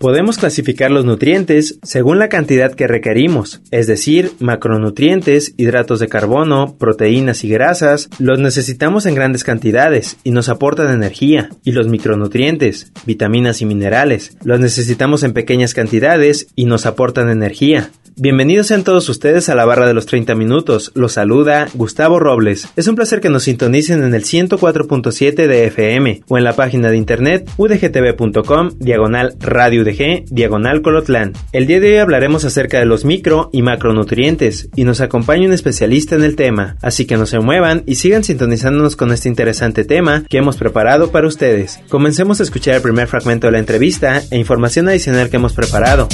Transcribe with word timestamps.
Podemos 0.00 0.38
clasificar 0.38 0.90
los 0.90 1.04
nutrientes 1.04 1.78
según 1.82 2.18
la 2.18 2.30
cantidad 2.30 2.72
que 2.72 2.86
requerimos, 2.86 3.60
es 3.70 3.86
decir, 3.86 4.32
macronutrientes, 4.40 5.52
hidratos 5.58 6.00
de 6.00 6.08
carbono, 6.08 6.78
proteínas 6.78 7.44
y 7.44 7.50
grasas, 7.50 8.08
los 8.18 8.38
necesitamos 8.38 9.04
en 9.04 9.14
grandes 9.14 9.44
cantidades 9.44 10.16
y 10.24 10.30
nos 10.30 10.48
aportan 10.48 10.90
energía, 10.90 11.50
y 11.64 11.72
los 11.72 11.88
micronutrientes, 11.88 12.92
vitaminas 13.04 13.60
y 13.60 13.66
minerales, 13.66 14.38
los 14.42 14.58
necesitamos 14.58 15.22
en 15.22 15.34
pequeñas 15.34 15.74
cantidades 15.74 16.46
y 16.56 16.64
nos 16.64 16.86
aportan 16.86 17.28
energía. 17.28 17.90
Bienvenidos 18.16 18.66
sean 18.66 18.82
todos 18.82 19.08
ustedes 19.08 19.48
a 19.48 19.54
la 19.54 19.64
barra 19.64 19.86
de 19.86 19.94
los 19.94 20.06
30 20.06 20.34
minutos. 20.34 20.90
Los 20.94 21.12
saluda 21.12 21.68
Gustavo 21.74 22.18
Robles. 22.18 22.68
Es 22.74 22.88
un 22.88 22.96
placer 22.96 23.20
que 23.20 23.30
nos 23.30 23.44
sintonicen 23.44 24.02
en 24.02 24.14
el 24.14 24.24
104.7 24.24 25.46
de 25.46 25.66
FM 25.66 26.22
o 26.28 26.36
en 26.36 26.44
la 26.44 26.56
página 26.56 26.90
de 26.90 26.96
internet 26.96 27.48
udgtv.com 27.56 28.70
diagonal 28.78 29.36
radio 29.38 29.82
UDG 29.82 30.24
diagonal 30.28 30.82
Colotlán. 30.82 31.34
El 31.52 31.66
día 31.66 31.78
de 31.78 31.92
hoy 31.92 31.98
hablaremos 31.98 32.44
acerca 32.44 32.80
de 32.80 32.86
los 32.86 33.04
micro 33.04 33.48
y 33.52 33.62
macronutrientes 33.62 34.68
y 34.74 34.84
nos 34.84 35.00
acompaña 35.00 35.46
un 35.46 35.52
especialista 35.52 36.16
en 36.16 36.24
el 36.24 36.36
tema, 36.36 36.76
así 36.82 37.06
que 37.06 37.16
no 37.16 37.26
se 37.26 37.38
muevan 37.38 37.84
y 37.86 37.94
sigan 37.94 38.24
sintonizándonos 38.24 38.96
con 38.96 39.12
este 39.12 39.28
interesante 39.28 39.84
tema 39.84 40.24
que 40.28 40.38
hemos 40.38 40.56
preparado 40.56 41.12
para 41.12 41.28
ustedes. 41.28 41.80
Comencemos 41.88 42.40
a 42.40 42.42
escuchar 42.42 42.74
el 42.74 42.82
primer 42.82 43.06
fragmento 43.06 43.46
de 43.46 43.52
la 43.52 43.58
entrevista 43.60 44.22
e 44.30 44.36
información 44.36 44.88
adicional 44.88 45.30
que 45.30 45.36
hemos 45.36 45.54
preparado. 45.54 46.08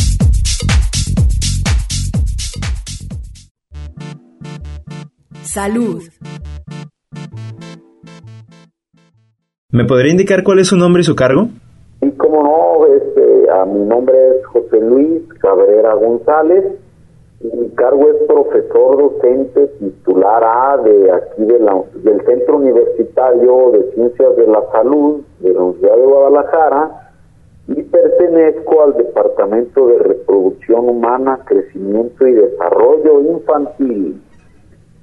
Salud. 5.57 6.03
¿Me 9.73 9.87
podría 9.87 10.13
indicar 10.13 10.45
cuál 10.45 10.59
es 10.59 10.67
su 10.67 10.77
nombre 10.77 11.01
y 11.01 11.05
su 11.05 11.17
cargo? 11.17 11.49
Y 12.03 12.11
como 12.11 12.43
no, 12.43 12.85
este, 12.95 13.51
a 13.51 13.65
mi 13.65 13.81
nombre 13.87 14.19
es 14.37 14.45
José 14.49 14.83
Luis 14.83 15.23
Cabrera 15.41 15.95
González. 15.95 16.75
Y 17.41 17.57
mi 17.57 17.71
cargo 17.71 18.07
es 18.11 18.17
profesor 18.29 18.99
docente 18.99 19.69
titular 19.79 20.45
A 20.45 20.77
de 20.77 21.11
aquí 21.11 21.47
de 21.47 21.59
la, 21.59 21.83
del 22.05 22.21
Centro 22.27 22.59
Universitario 22.59 23.71
de 23.71 23.93
Ciencias 23.95 24.37
de 24.37 24.47
la 24.49 24.63
Salud 24.73 25.23
de 25.41 25.55
la 25.55 25.61
Universidad 25.63 25.97
de 25.97 26.03
Guadalajara 26.03 27.13
y 27.69 27.83
pertenezco 27.83 28.83
al 28.83 28.93
Departamento 28.99 29.87
de 29.87 30.01
Reproducción 30.01 30.87
Humana, 30.87 31.41
Crecimiento 31.47 32.27
y 32.27 32.33
Desarrollo 32.33 33.23
Infantil. 33.23 34.21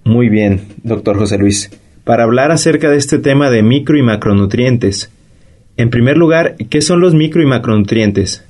Muy 0.06 0.30
bien, 0.30 0.62
doctor 0.84 1.18
José 1.18 1.38
Luis. 1.38 1.70
Para 2.04 2.24
hablar 2.24 2.52
acerca 2.52 2.90
de 2.90 2.98
este 2.98 3.20
tema 3.20 3.50
de 3.50 3.64
micro 3.64 3.98
y 3.98 4.04
macronutrientes, 4.04 5.12
en 5.78 5.90
primer 5.90 6.18
lugar, 6.18 6.56
¿qué 6.70 6.82
son 6.82 7.00
los 7.00 7.14
micro 7.14 7.42
y 7.42 7.46
macronutrientes? 7.46 8.46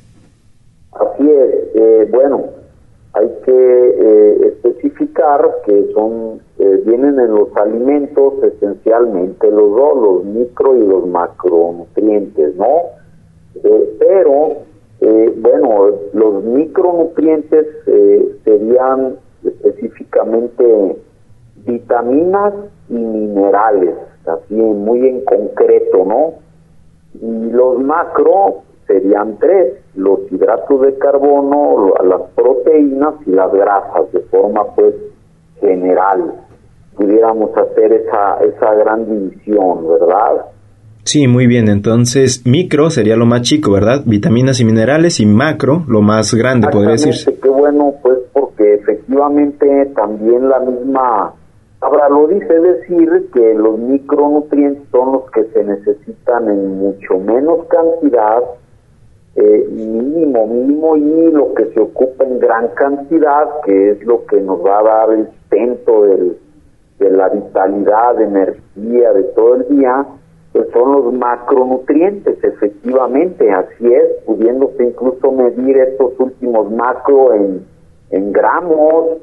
Así 0.91 1.29
es, 1.29 1.75
eh, 1.75 2.07
bueno, 2.09 2.45
hay 3.13 3.27
que 3.45 3.51
eh, 3.51 4.47
especificar 4.47 5.41
que 5.65 5.85
son 5.93 6.41
eh, 6.63 6.81
vienen 6.85 7.19
en 7.19 7.35
los 7.35 7.49
alimentos 7.57 8.35
esencialmente 8.41 9.51
los 9.51 9.75
dos, 9.75 9.95
los 9.95 10.23
micro 10.23 10.77
y 10.77 10.87
los 10.87 11.05
macronutrientes, 11.07 12.55
¿no? 12.55 12.83
Eh, 13.63 13.97
pero, 13.99 14.57
eh, 15.01 15.33
bueno, 15.41 15.87
los 16.13 16.43
micronutrientes 16.45 17.65
serían 18.45 19.17
específicamente 19.43 20.95
vitaminas 21.65 22.53
y 22.89 22.95
minerales, 22.95 23.95
así 24.25 24.53
muy 24.53 25.07
en 25.07 25.23
concreto, 25.25 26.05
¿no? 26.05 26.33
Y 27.21 27.51
los 27.51 27.79
macro 27.79 28.63
serían 28.87 29.37
tres, 29.39 29.75
los 29.95 30.19
hidratos 30.31 30.81
de 30.81 30.97
carbono, 30.97 31.93
las 32.03 32.21
proteínas 32.35 33.15
y 33.25 33.31
las 33.31 33.51
grasas, 33.51 34.11
de 34.11 34.19
forma 34.21 34.65
pues 34.75 34.93
general. 35.59 36.33
Pudiéramos 36.95 37.51
hacer 37.57 37.93
esa, 37.93 38.37
esa 38.43 38.73
gran 38.75 39.05
división, 39.05 39.87
¿verdad? 39.87 40.45
Sí, 41.05 41.27
muy 41.27 41.47
bien. 41.47 41.67
Entonces, 41.67 42.45
micro 42.45 42.89
sería 42.89 43.15
lo 43.15 43.25
más 43.25 43.41
chico, 43.41 43.71
¿verdad? 43.71 44.03
Vitaminas 44.05 44.59
y 44.59 44.65
minerales 44.65 45.19
y 45.19 45.25
macro 45.25 45.83
lo 45.87 46.01
más 46.01 46.33
grande, 46.33 46.67
podría 46.71 46.91
decirse. 46.91 47.37
Qué 47.41 47.49
bueno, 47.49 47.95
pues, 48.01 48.19
porque 48.31 48.75
efectivamente 48.75 49.91
también 49.95 50.47
la 50.47 50.59
misma 50.59 51.33
palabra 51.83 52.09
lo 52.09 52.27
dice, 52.27 52.59
decir, 52.59 53.29
que 53.33 53.53
los 53.53 53.77
micronutrientes 53.77 54.87
son 54.91 55.13
los 55.13 55.31
que 55.31 55.43
se 55.45 55.63
necesitan 55.63 56.49
en 56.49 56.77
mucho 56.77 57.17
menos 57.19 57.65
cantidad, 57.67 58.41
eh, 59.35 59.67
mínimo, 59.69 60.47
mínimo, 60.47 60.95
y 60.95 61.31
lo 61.31 61.53
que 61.53 61.65
se 61.73 61.81
ocupa 61.81 62.23
en 62.23 62.39
gran 62.39 62.69
cantidad, 62.69 63.61
que 63.65 63.91
es 63.91 64.05
lo 64.05 64.25
que 64.25 64.39
nos 64.41 64.63
va 64.65 64.79
a 64.79 64.83
dar 64.83 65.11
el 65.11 65.27
sustento 65.27 66.03
del, 66.03 66.37
de 66.99 67.09
la 67.11 67.29
vitalidad, 67.29 68.15
de 68.15 68.23
energía 68.25 69.13
de 69.13 69.23
todo 69.35 69.55
el 69.55 69.67
día, 69.67 70.05
pues 70.53 70.67
son 70.71 70.91
los 70.91 71.13
macronutrientes, 71.13 72.43
efectivamente, 72.43 73.51
así 73.51 73.91
es, 73.91 74.23
pudiéndose 74.25 74.83
incluso 74.83 75.31
medir 75.31 75.77
estos 75.77 76.13
últimos 76.19 76.71
macro 76.71 77.33
en, 77.33 77.65
en 78.11 78.31
gramos, 78.31 79.17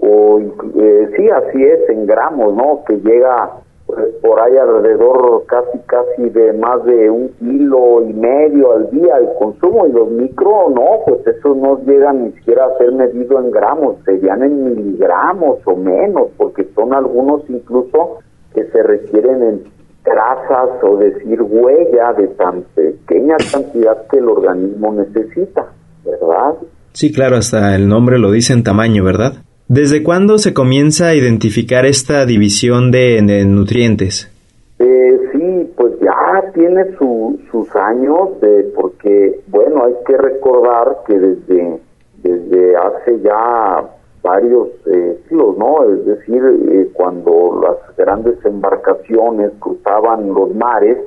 o 0.00 0.38
eh, 0.38 1.10
sí, 1.16 1.28
así 1.28 1.62
es, 1.62 1.88
en 1.88 2.06
gramos, 2.06 2.54
¿no? 2.54 2.84
Que 2.86 2.96
llega 2.96 3.50
pues, 3.86 4.00
por 4.20 4.40
ahí 4.40 4.56
alrededor 4.56 5.44
casi, 5.46 5.78
casi 5.86 6.28
de 6.30 6.52
más 6.54 6.84
de 6.84 7.08
un 7.08 7.28
kilo 7.38 8.02
y 8.02 8.12
medio 8.12 8.72
al 8.72 8.90
día 8.90 9.16
el 9.18 9.28
consumo, 9.38 9.86
y 9.86 9.92
los 9.92 10.10
micro, 10.10 10.70
no, 10.70 11.02
pues 11.06 11.26
esos 11.26 11.56
no 11.56 11.80
llegan 11.84 12.24
ni 12.24 12.32
siquiera 12.32 12.66
a 12.66 12.78
ser 12.78 12.92
medido 12.92 13.38
en 13.40 13.50
gramos, 13.50 13.96
serían 14.04 14.42
en 14.42 14.64
miligramos 14.64 15.60
o 15.64 15.76
menos, 15.76 16.28
porque 16.36 16.66
son 16.74 16.92
algunos 16.92 17.42
incluso 17.48 18.18
que 18.54 18.64
se 18.64 18.82
requieren 18.82 19.42
en 19.42 19.62
trazas 20.02 20.82
o 20.82 20.96
decir 20.96 21.42
huella 21.42 22.12
de 22.12 22.28
tan 22.28 22.62
pequeña 22.74 23.36
cantidad 23.52 24.06
que 24.08 24.18
el 24.18 24.28
organismo 24.28 24.92
necesita, 24.94 25.66
¿verdad? 26.04 26.54
Sí, 26.92 27.12
claro, 27.12 27.36
hasta 27.36 27.74
el 27.74 27.88
nombre 27.88 28.18
lo 28.18 28.30
dice 28.30 28.52
en 28.52 28.62
tamaño, 28.62 29.04
¿verdad? 29.04 29.45
¿Desde 29.68 30.02
cuándo 30.04 30.38
se 30.38 30.54
comienza 30.54 31.08
a 31.08 31.14
identificar 31.14 31.86
esta 31.86 32.24
división 32.24 32.92
de, 32.92 33.20
nutrientes? 33.46 34.30
Eh, 34.78 35.18
sí, 35.32 35.72
pues 35.76 35.94
ya 36.00 36.52
tiene 36.52 36.84
su- 36.98 37.38
sus 37.50 37.68
años, 37.74 38.40
de, 38.40 38.70
porque, 38.76 39.40
bueno, 39.48 39.84
hay 39.84 39.94
que 40.06 40.16
recordar 40.16 40.98
que 41.06 41.18
desde, 41.18 41.78
desde 42.22 42.76
hace 42.76 43.20
ya 43.22 43.82
varios 44.22 44.68
eh, 44.86 45.18
siglos, 45.28 45.56
¿no? 45.58 45.82
Es 45.92 46.04
decir, 46.06 46.42
eh, 46.70 46.88
cuando 46.92 47.60
las 47.62 47.96
grandes 47.96 48.36
embarcaciones 48.44 49.50
cruzaban 49.58 50.28
los 50.32 50.54
mares, 50.54 50.98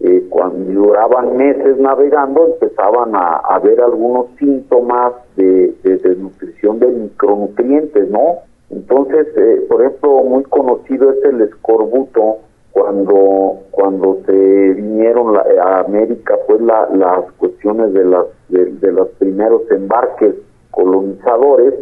eh, 0.00 0.26
cuando 0.30 0.72
duraban 0.72 1.36
meses 1.36 1.78
navegando, 1.78 2.46
empezaban 2.54 3.14
a, 3.14 3.40
a 3.48 3.58
ver 3.60 3.80
algunos 3.80 4.26
síntomas 4.38 5.12
de, 5.38 5.74
de 5.82 5.96
desnutrición 5.96 6.78
de 6.80 6.88
micronutrientes, 6.88 8.10
¿no? 8.10 8.40
Entonces, 8.70 9.26
eh, 9.36 9.64
por 9.68 9.80
ejemplo, 9.82 10.22
muy 10.24 10.42
conocido 10.44 11.10
es 11.12 11.24
el 11.24 11.40
escorbuto, 11.40 12.38
cuando 12.72 13.60
cuando 13.70 14.18
se 14.26 14.32
vinieron 14.32 15.32
la- 15.32 15.46
a 15.64 15.80
América, 15.80 16.36
pues 16.46 16.60
la- 16.60 16.88
las 16.94 17.32
cuestiones 17.38 17.92
de, 17.94 18.04
las, 18.04 18.26
de, 18.50 18.92
los 18.92 19.08
primeros 19.18 19.62
embarques 19.70 20.34
colonizadores, 20.70 21.74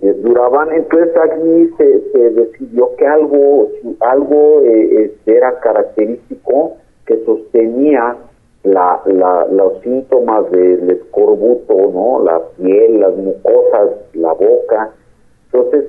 eh, 0.00 0.12
duraban, 0.22 0.72
entonces 0.72 1.10
allí 1.16 1.70
se, 1.76 2.10
se 2.12 2.30
decidió 2.30 2.94
que 2.96 3.06
algo, 3.06 3.68
algo 4.00 4.60
eh, 4.62 5.04
este, 5.04 5.36
era 5.36 5.58
característico 5.60 6.76
que 7.06 7.22
sostenía 7.24 8.16
la, 8.72 9.00
la, 9.06 9.46
los 9.50 9.80
síntomas 9.82 10.50
del 10.50 10.90
escorbuto, 10.90 11.74
¿no? 11.74 12.22
La 12.22 12.40
piel, 12.56 13.00
las 13.00 13.16
mucosas, 13.16 13.90
la 14.14 14.32
boca. 14.32 14.90
Entonces, 15.46 15.84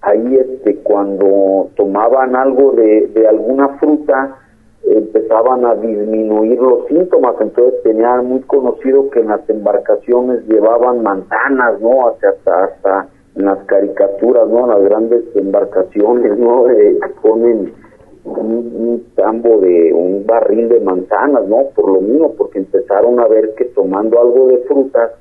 ahí 0.00 0.36
este, 0.36 0.76
cuando 0.76 1.68
tomaban 1.76 2.34
algo 2.34 2.72
de, 2.72 3.26
alguna 3.28 3.68
fruta, 3.78 4.38
empezaban 4.84 5.66
a 5.66 5.74
disminuir 5.74 6.60
los 6.60 6.86
síntomas, 6.86 7.34
entonces 7.40 7.82
tenía 7.82 8.22
muy 8.22 8.40
conocido 8.42 9.10
que 9.10 9.20
en 9.20 9.28
las 9.28 9.48
embarcaciones 9.50 10.46
llevaban 10.46 11.02
manzanas, 11.02 11.80
¿no? 11.80 12.08
Hasta, 12.08 12.28
hasta, 12.28 12.64
hasta 12.64 13.08
en 13.34 13.44
las 13.44 13.58
caricaturas, 13.66 14.48
¿no? 14.48 14.66
Las 14.66 14.82
grandes 14.82 15.24
embarcaciones, 15.34 16.38
¿no? 16.38 16.66
Eh, 16.70 16.98
ponen 17.20 17.72
un, 18.26 19.04
tambo 19.14 19.58
de 19.60 19.92
un 19.92 20.26
barril 20.26 20.68
de 20.68 20.80
manzanas, 20.80 21.46
¿no? 21.46 21.68
Por 21.74 21.92
lo 21.92 22.00
mismo, 22.00 22.34
porque 22.34 22.58
empezaron 22.58 23.20
a 23.20 23.26
ver 23.28 23.54
que 23.54 23.66
tomando 23.66 24.20
algo 24.20 24.48
de 24.48 24.58
frutas 24.58 25.12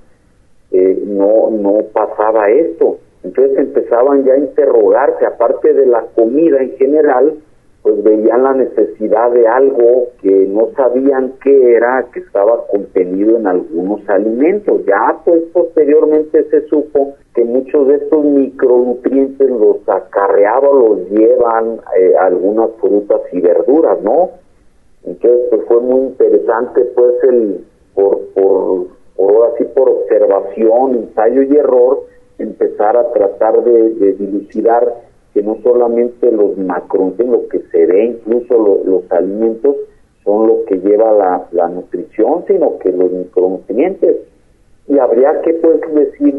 eh, 0.72 1.04
no 1.06 1.52
no 1.52 1.84
pasaba 1.94 2.50
esto. 2.50 2.98
Entonces 3.24 3.58
empezaban 3.58 4.24
ya 4.24 4.34
a 4.34 4.38
interrogarse, 4.38 5.26
aparte 5.26 5.74
de 5.74 5.86
la 5.86 6.06
comida 6.16 6.62
en 6.62 6.72
general, 6.78 7.36
pues 7.86 8.02
veían 8.02 8.42
la 8.42 8.54
necesidad 8.54 9.30
de 9.30 9.48
algo 9.48 10.08
que 10.20 10.32
no 10.48 10.70
sabían 10.76 11.34
qué 11.44 11.76
era, 11.76 12.08
que 12.12 12.22
estaba 12.22 12.66
contenido 12.66 13.38
en 13.38 13.46
algunos 13.46 14.02
alimentos. 14.10 14.84
Ya 14.88 15.22
pues 15.24 15.44
posteriormente 15.54 16.50
se 16.50 16.66
supo 16.66 17.14
que 17.36 17.44
muchos 17.44 17.88
de 17.88 17.98
estos 17.98 18.26
micronutrientes 18.26 19.52
los 19.52 19.88
acarreaba, 19.88 20.68
los 20.68 21.12
llevan 21.12 21.80
eh, 22.00 22.16
algunas 22.20 22.72
frutas 22.82 23.22
y 23.32 23.40
verduras, 23.40 24.02
¿no? 24.02 24.32
Entonces 25.04 25.42
pues 25.52 25.62
fue 25.68 25.80
muy 25.82 26.08
interesante 26.08 26.86
pues 26.86 27.24
el, 27.30 27.66
por, 27.94 28.20
por, 28.34 28.88
por 29.16 29.54
así 29.54 29.64
por 29.76 29.90
observación, 29.90 30.96
ensayo 30.96 31.44
y 31.44 31.56
error, 31.56 32.00
empezar 32.40 32.98
a 32.98 33.12
tratar 33.12 33.64
de, 33.64 33.92
de 33.92 34.14
dilucidar 34.14 34.92
que 35.36 35.44
no 35.44 35.58
solamente 35.64 36.32
los 36.32 36.58
macronutrientes, 36.58 37.28
lo 37.42 37.50
que 37.50 37.60
se 37.70 37.86
ve, 37.86 38.06
incluso 38.06 38.84
los 38.86 39.12
alimentos, 39.12 39.76
son 40.24 40.48
lo 40.48 40.64
que 40.64 40.78
lleva 40.80 41.12
la, 41.52 41.68
nutrición, 41.68 42.46
sino 42.48 42.80
que 42.80 42.90
los 42.94 43.12
micronutrientes. 43.12 44.16
Y 44.88 44.98
habría 44.98 45.42
que 45.42 45.56
pues 45.56 45.82
decir 45.94 46.36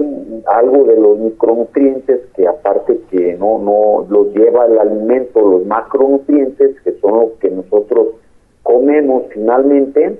algo 0.46 0.84
de 0.84 0.96
los 0.96 1.18
micronutrientes 1.18 2.20
que 2.34 2.48
aparte 2.48 2.98
que 3.10 3.34
no 3.34 3.58
no 3.58 4.06
los 4.08 4.34
lleva 4.34 4.64
el 4.64 4.78
alimento, 4.78 5.42
los 5.42 5.66
macronutrientes, 5.66 6.80
que 6.80 6.92
son 6.92 7.20
los 7.20 7.32
que 7.32 7.50
nosotros 7.50 8.14
comemos 8.62 9.24
finalmente, 9.28 10.16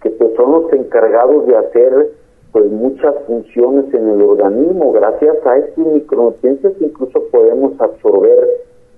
que 0.00 0.10
pues 0.10 0.30
son 0.36 0.52
los 0.52 0.72
encargados 0.72 1.46
de 1.46 1.54
hacer 1.54 2.08
pues 2.52 2.66
muchas 2.70 3.14
funciones 3.26 3.92
en 3.94 4.08
el 4.08 4.22
organismo. 4.22 4.92
Gracias 4.92 5.36
a 5.46 5.58
estos 5.58 5.86
micronutrientes 5.86 6.74
incluso 6.80 7.22
podemos 7.30 7.80
absorber 7.80 8.48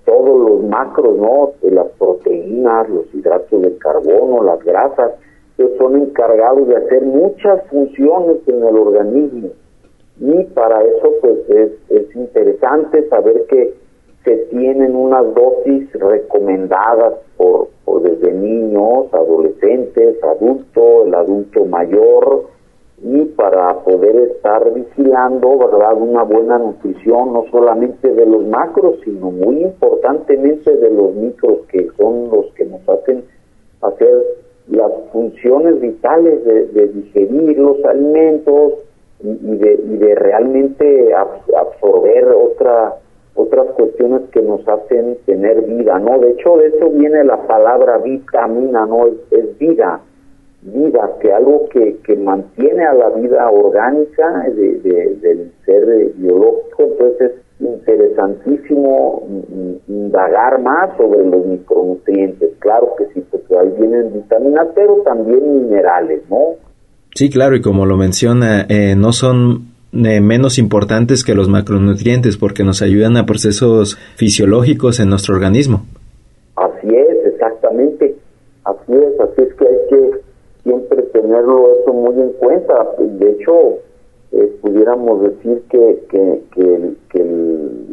todos 0.05 0.49
los 0.49 0.63
macros, 0.63 1.17
¿no? 1.17 1.51
Las 1.61 1.87
proteínas, 1.97 2.89
los 2.89 3.13
hidratos 3.13 3.61
de 3.61 3.77
carbono, 3.77 4.43
las 4.43 4.63
grasas, 4.63 5.13
que 5.57 5.77
son 5.77 6.01
encargados 6.01 6.67
de 6.67 6.75
hacer 6.75 7.03
muchas 7.03 7.65
funciones 7.67 8.37
en 8.47 8.63
el 8.63 8.75
organismo. 8.75 9.49
Y 10.19 10.43
para 10.45 10.83
eso 10.83 11.11
pues 11.21 11.49
es, 11.49 11.71
es 11.89 12.15
interesante 12.15 13.07
saber 13.09 13.45
que 13.47 13.73
se 14.23 14.37
tienen 14.51 14.95
unas 14.95 15.33
dosis 15.35 15.91
recomendadas 15.93 17.15
por, 17.35 17.67
por 17.83 18.03
desde 18.03 18.31
niños, 18.31 19.13
adolescentes, 19.13 20.23
adultos, 20.23 21.07
el 21.07 21.15
adulto 21.15 21.65
mayor, 21.65 22.45
y 23.03 23.25
para 23.35 23.79
poder 23.79 24.15
estar 24.15 24.73
vigilando, 24.73 25.57
¿verdad?, 25.57 25.93
una 25.99 26.23
buena 26.23 26.57
nutrición, 26.57 27.33
no 27.33 27.45
solamente 27.51 28.13
de 28.13 28.25
los 28.25 28.47
macros, 28.47 28.95
sino 29.03 29.29
muy 29.29 29.61
importantemente 29.61 30.73
de 30.73 30.89
los 30.89 31.13
micros, 31.13 31.59
que 31.67 31.89
son 31.97 32.29
los 32.31 32.45
que 32.53 32.65
nos 32.65 32.87
hacen 32.87 33.25
hacer 33.81 34.23
las 34.69 34.91
funciones 35.11 35.81
vitales 35.81 36.45
de, 36.45 36.87
digerir 36.87 37.59
los 37.59 37.83
alimentos 37.83 38.73
y, 39.21 39.57
de, 39.57 39.73
y 39.85 39.97
de 39.97 40.15
realmente 40.15 41.13
absorber 41.13 42.29
otra, 42.29 42.95
otras 43.35 43.67
cuestiones 43.71 44.21
que 44.31 44.41
nos 44.41 44.65
hacen 44.65 45.17
tener 45.25 45.61
vida, 45.63 45.99
¿no? 45.99 46.19
De 46.19 46.31
hecho, 46.31 46.55
de 46.55 46.67
eso 46.67 46.89
viene 46.89 47.25
la 47.25 47.45
palabra 47.47 47.97
vitamina, 47.97 48.85
¿no? 48.85 49.07
es 49.07 49.57
vida 49.59 49.99
vida, 50.65 51.09
que 51.21 51.31
algo 51.31 51.67
que, 51.69 51.97
que 52.03 52.15
mantiene 52.15 52.85
a 52.85 52.93
la 52.93 53.09
vida 53.09 53.49
orgánica 53.49 54.45
de, 54.55 54.79
del 55.21 55.51
ser 55.65 56.13
biológico, 56.15 56.83
entonces 56.83 57.31
es 57.31 57.43
interesantísimo 57.59 59.23
indagar 59.87 60.61
más 60.61 60.95
sobre 60.97 61.25
los 61.25 61.45
micronutrientes, 61.45 62.51
claro 62.59 62.95
que 62.97 63.05
sí, 63.13 63.23
porque 63.29 63.57
ahí 63.57 63.73
vienen 63.77 64.13
vitaminas, 64.13 64.67
pero 64.75 65.01
también 65.03 65.63
minerales, 65.63 66.21
¿no? 66.29 66.55
Sí, 67.15 67.29
claro, 67.29 67.55
y 67.55 67.61
como 67.61 67.85
lo 67.85 67.95
menciona, 67.97 68.65
eh, 68.69 68.95
no 68.95 69.11
son 69.11 69.73
eh, 69.93 70.21
menos 70.21 70.57
importantes 70.57 71.23
que 71.23 71.35
los 71.35 71.49
macronutrientes 71.49 72.37
porque 72.37 72.63
nos 72.63 72.81
ayudan 72.81 73.17
a 73.17 73.25
procesos 73.25 73.97
fisiológicos 74.15 74.99
en 74.99 75.09
nuestro 75.09 75.35
organismo. 75.35 75.85
Así 76.55 76.87
es, 76.87 77.33
exactamente, 77.33 78.15
así 78.65 78.93
es, 78.93 79.19
así 79.19 79.41
es 79.41 79.53
que 79.53 79.67
hay 79.67 79.77
que 79.89 80.22
tenerlo 81.23 81.71
eso 81.79 81.93
muy 81.93 82.21
en 82.21 82.33
cuenta. 82.33 82.85
De 82.99 83.31
hecho, 83.31 83.79
eh, 84.33 84.57
pudiéramos 84.61 85.21
decir 85.21 85.63
que, 85.69 86.03
que, 86.09 86.41
que, 86.53 87.21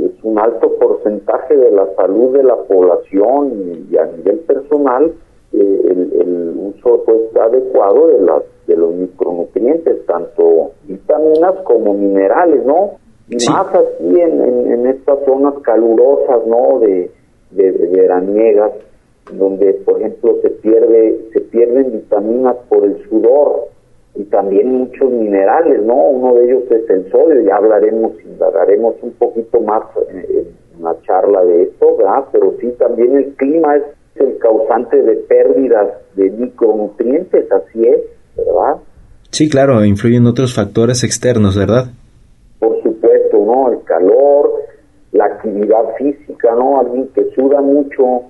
es 0.07 0.25
un 0.25 0.39
alto 0.39 0.75
porcentaje 0.79 1.57
de 1.57 1.71
la 1.71 1.87
salud 1.95 2.33
de 2.37 2.43
la 2.43 2.57
población 2.57 3.87
y, 3.91 3.97
a 3.97 4.07
nivel 4.07 4.39
personal 4.41 5.13
eh, 5.53 5.83
el, 5.89 6.55
uso 6.57 7.03
pues 7.05 7.37
adecuado 7.37 8.07
de 8.09 8.21
las 8.21 8.43
de 8.67 8.77
los 8.77 8.95
micronutrientes, 8.95 10.07
tanto 10.07 10.73
vitaminas 10.85 11.55
como 11.65 11.95
minerales, 11.95 12.65
¿no? 12.65 12.93
Y 13.29 13.37
más 13.51 13.67
aquí 13.75 14.21
en, 14.21 14.71
en, 14.71 14.87
estas 14.87 15.19
zonas 15.25 15.55
calurosas, 15.63 16.47
¿no? 16.47 16.79
De, 16.79 17.11
de, 17.51 17.73
de 17.73 17.87
veraniegas, 17.89 18.73
donde 19.33 19.75
por 19.85 20.01
ejemplo 20.01 20.37
se 20.43 20.51
pierde 20.51 21.29
se 21.33 21.41
pierden 21.41 21.93
vitaminas 21.93 22.57
por 22.69 22.85
el 22.85 23.03
sudor 23.09 23.69
y 24.15 24.25
también 24.25 24.73
muchos 24.73 25.11
minerales 25.11 25.83
no 25.83 25.95
uno 25.95 26.35
de 26.35 26.45
ellos 26.47 26.65
es 26.71 26.89
el 26.91 27.11
sodio 27.11 27.41
ya 27.43 27.57
hablaremos 27.57 28.13
hablaremos 28.41 28.95
un 29.03 29.13
poquito 29.13 29.61
más 29.61 29.83
en 30.09 30.83
la 30.83 30.97
charla 31.03 31.45
de 31.45 31.65
esto 31.65 31.97
¿verdad? 31.97 32.25
pero 32.33 32.55
sí 32.61 32.73
también 32.79 33.17
el 33.17 33.35
clima 33.35 33.77
es 33.77 33.83
el 34.17 34.39
causante 34.39 35.01
de 35.03 35.17
pérdidas 35.17 35.89
de 36.17 36.31
micronutrientes 36.31 37.51
así 37.53 37.85
es 37.85 38.01
verdad 38.37 38.77
sí 39.31 39.49
claro 39.49 39.85
influyen 39.85 40.27
otros 40.27 40.55
factores 40.55 41.05
externos 41.05 41.57
verdad 41.57 41.87
por 42.59 42.83
supuesto 42.83 43.39
no 43.39 43.73
el 43.73 43.83
calor 43.85 44.51
la 45.13 45.27
actividad 45.27 45.95
física 45.97 46.55
no 46.55 46.81
alguien 46.81 47.09
que 47.15 47.31
suda 47.35 47.61
mucho 47.61 48.30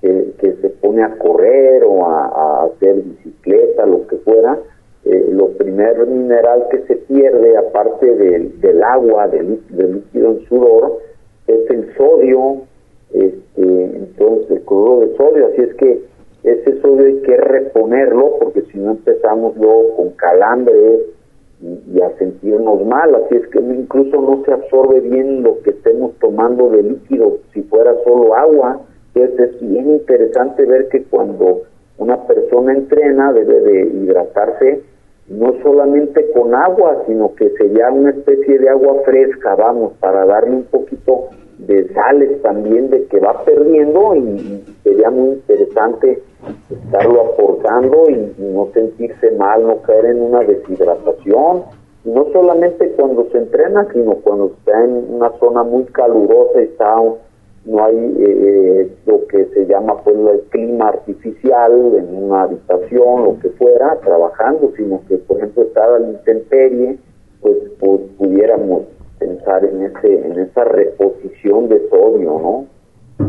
que, 0.00 0.56
se 0.60 0.68
pone 0.70 1.02
a 1.02 1.16
correr 1.18 1.84
o 1.84 2.06
a, 2.06 2.64
hacer 2.64 2.96
bicicleta, 2.96 3.86
lo 3.86 4.06
que 4.06 4.16
fuera, 4.16 4.58
eh, 5.04 5.28
lo 5.32 5.48
primer 5.52 6.06
mineral 6.06 6.66
que 6.70 6.78
se 6.82 6.96
pierde, 6.96 7.56
aparte 7.56 8.14
del, 8.14 8.60
del 8.60 8.82
agua, 8.82 9.28
del, 9.28 9.60
líquido 9.70 10.32
en 10.32 10.40
sudor, 10.46 10.98
es 11.46 11.70
el 11.70 11.94
sodio, 11.96 12.62
este, 13.12 13.84
entonces 13.96 14.50
el 14.50 14.62
cloruro 14.62 15.00
de 15.00 15.16
sodio, 15.16 15.46
así 15.48 15.62
es 15.62 15.74
que 15.74 16.02
ese 16.44 16.80
sodio 16.80 17.06
hay 17.06 17.20
que 17.22 17.36
reponerlo 17.36 18.38
porque 18.40 18.62
si 18.72 18.78
no 18.78 18.92
empezamos 18.92 19.56
luego 19.56 19.96
con 19.96 20.10
calambre 20.10 21.00
y, 21.60 21.80
y, 21.92 22.00
a 22.00 22.16
sentirnos 22.16 22.86
mal, 22.86 23.14
así 23.14 23.36
es 23.36 23.46
que 23.48 23.58
incluso 23.58 24.20
no 24.22 24.42
se 24.44 24.52
absorbe 24.52 25.00
bien 25.00 25.42
lo 25.42 25.60
que 25.60 25.70
estemos 25.70 26.12
tomando 26.18 26.70
de 26.70 26.82
líquido, 26.82 27.38
si 27.52 27.62
fuera 27.62 27.94
solo 28.04 28.34
agua, 28.34 28.80
entonces 29.14 29.54
es 29.54 29.60
bien 29.60 29.90
interesante 29.90 30.64
ver 30.64 30.88
que 30.88 31.04
cuando 31.04 31.62
una 31.98 32.26
persona 32.26 32.72
entrena 32.72 33.32
debe 33.32 33.60
de 33.60 33.80
hidratarse 33.88 34.82
no 35.28 35.54
solamente 35.62 36.28
con 36.32 36.54
agua, 36.54 37.04
sino 37.06 37.34
que 37.34 37.50
sería 37.50 37.90
una 37.90 38.10
especie 38.10 38.58
de 38.58 38.68
agua 38.68 38.96
fresca, 39.04 39.54
vamos, 39.54 39.92
para 40.00 40.26
darle 40.26 40.56
un 40.56 40.64
poquito 40.64 41.28
de 41.58 41.88
sales 41.92 42.42
también 42.42 42.90
de 42.90 43.04
que 43.04 43.20
va 43.20 43.44
perdiendo 43.44 44.16
y, 44.16 44.64
sería 44.82 45.10
muy 45.10 45.34
interesante 45.34 46.20
estarlo 46.68 47.32
aportando 47.32 48.10
y, 48.10 48.34
no 48.38 48.68
sentirse 48.74 49.30
mal, 49.32 49.66
no 49.66 49.82
caer 49.82 50.06
en 50.06 50.22
una 50.22 50.40
deshidratación, 50.40 51.64
no 52.04 52.26
solamente 52.32 52.90
cuando 52.92 53.28
se 53.30 53.38
entrena, 53.38 53.86
sino 53.92 54.14
cuando 54.16 54.46
está 54.46 54.82
en 54.82 55.14
una 55.14 55.30
zona 55.38 55.62
muy 55.62 55.84
calurosa 55.84 56.60
y 56.60 56.64
está 56.64 56.96
no 57.70 57.84
hay 57.84 57.96
eh, 58.18 58.90
lo 59.06 59.26
que 59.28 59.46
se 59.54 59.66
llama 59.66 60.02
pues 60.02 60.16
el 60.16 60.40
clima 60.50 60.88
artificial 60.88 61.72
en 61.96 62.24
una 62.24 62.42
habitación, 62.42 63.24
lo 63.24 63.38
que 63.38 63.50
fuera, 63.50 63.96
trabajando, 64.04 64.72
sino 64.76 65.00
que 65.08 65.16
por 65.18 65.36
ejemplo 65.38 65.62
estar 65.62 65.88
a 65.88 65.98
la 66.00 66.08
intemperie, 66.10 66.98
pues, 67.40 67.56
pudiéramos 68.18 68.82
pensar 69.18 69.64
en 69.64 69.82
ese 69.84 70.26
en 70.26 70.38
esa 70.40 70.64
reposición 70.64 71.68
de 71.68 71.80
sodio, 71.88 72.38
¿no? 72.40 72.66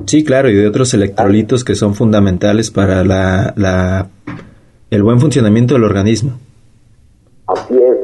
Sí, 0.08 0.24
claro, 0.24 0.50
y 0.50 0.56
de 0.56 0.68
otros 0.68 0.94
electrolitos 0.94 1.64
que 1.64 1.76
son 1.76 1.94
fundamentales 1.94 2.72
para 2.72 3.04
la, 3.04 3.54
la, 3.56 4.08
el 4.90 5.04
buen 5.04 5.20
funcionamiento 5.20 5.76
del 5.76 5.84
organismo. 5.84 6.32
Así 7.48 7.78
es. 7.78 7.98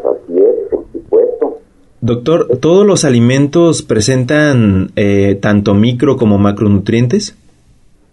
Doctor, 2.08 2.48
¿todos 2.62 2.88
los 2.88 3.04
alimentos 3.04 3.84
presentan 3.84 4.92
eh, 4.96 5.38
tanto 5.42 5.74
micro 5.74 6.16
como 6.16 6.38
macronutrientes? 6.38 7.38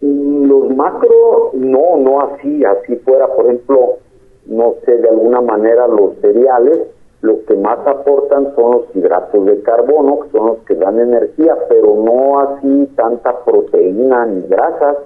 Mm, 0.01 0.47
los 0.49 0.75
macro, 0.75 1.53
no, 1.55 1.97
no 1.99 2.21
así, 2.23 2.65
así 2.65 2.97
fuera, 2.97 3.29
por 3.29 3.45
ejemplo, 3.45 3.99
no 4.47 4.75
sé, 4.85 4.97
de 4.97 5.09
alguna 5.09 5.41
manera 5.43 5.87
los 5.87 6.17
cereales, 6.21 6.81
lo 7.21 7.45
que 7.45 7.55
más 7.55 7.87
aportan 7.87 8.53
son 8.57 8.73
los 8.73 8.97
hidratos 8.97 9.47
de 9.47 9.63
carbono, 9.63 10.23
que 10.23 10.31
son 10.31 10.47
los 10.49 10.59
que 10.67 10.75
dan 10.75 10.99
energía, 10.99 11.57
pero 11.69 11.95
no 11.95 12.41
así 12.41 12.91
tanta 12.97 13.45
proteína 13.45 14.27
ni 14.27 14.43
grasas, 14.49 14.97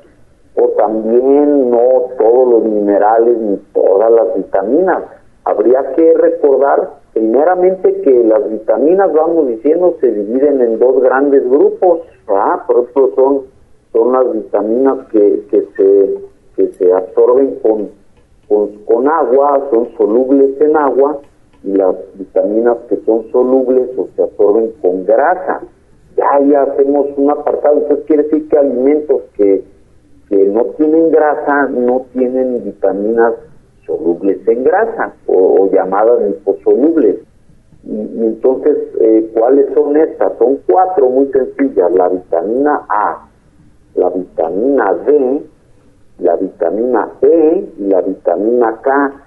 o 0.57 0.69
también 0.79 1.71
no 1.71 2.05
todos 2.17 2.49
los 2.55 2.65
minerales 2.65 3.37
ni 3.37 3.59
todas 3.75 4.11
las 4.11 4.35
vitaminas. 4.35 5.03
Habría 5.45 5.93
que 5.95 6.15
recordar 6.15 6.98
primeramente 7.19 8.01
que 8.03 8.25
las 8.25 8.49
vitaminas, 8.49 9.13
vamos 9.13 9.49
diciendo, 9.49 9.97
se 10.01 10.07
dividen 10.13 10.61
en 10.61 10.79
dos 10.79 11.03
grandes 11.03 11.43
grupos, 11.51 12.03
¿ah? 12.29 12.63
por 12.65 12.77
ejemplo 12.77 13.11
son, 13.17 13.43
son 13.93 14.13
las 14.13 14.33
vitaminas 14.33 15.09
que, 15.09 15.43
que, 15.51 15.67
se, 15.77 16.15
que 16.55 16.73
se 16.75 16.93
absorben 16.93 17.57
con, 17.61 17.89
con, 18.47 18.69
con 18.85 19.09
agua, 19.09 19.67
son 19.73 19.89
solubles 19.97 20.61
en 20.61 20.77
agua, 20.77 21.19
y 21.65 21.73
las 21.73 21.97
vitaminas 22.15 22.77
que 22.89 22.99
son 23.05 23.29
solubles 23.33 23.91
o 23.97 24.09
se 24.15 24.23
absorben 24.23 24.73
con 24.81 25.05
grasa. 25.05 25.63
Ya, 26.17 26.47
ya 26.47 26.63
hacemos 26.63 27.07
un 27.17 27.31
apartado, 27.31 27.79
entonces 27.79 28.07
quiere 28.07 28.23
decir 28.25 28.49
que 28.49 28.59
alimentos 28.59 29.23
que, 29.37 29.65
que 30.29 30.37
no 30.47 30.67
tienen 30.77 31.11
grasa 31.11 31.67
no 31.67 32.07
tienen 32.13 32.63
vitaminas 32.63 33.35
solubles 33.89 34.47
en 34.47 34.63
grasa 34.63 35.15
o, 35.27 35.69
llamadas 35.73 36.23
liposolubles. 36.23 37.17
Y, 37.85 38.25
entonces, 38.25 38.77
eh, 39.01 39.31
¿cuáles 39.35 39.67
son 39.75 39.97
estas? 39.97 40.39
Son 40.39 40.61
cuatro 40.69 41.09
muy 41.11 41.27
sencillas. 41.33 41.91
La 41.93 42.09
vitamina 42.09 42.87
A, 42.89 43.29
la 43.97 44.11
vitamina 44.11 44.95
D, 45.05 45.43
la 46.21 46.37
vitamina 46.37 47.09
E 47.23 47.69
y 47.79 47.87
la 47.89 48.03
vitamina 48.03 48.79
K 48.83 49.25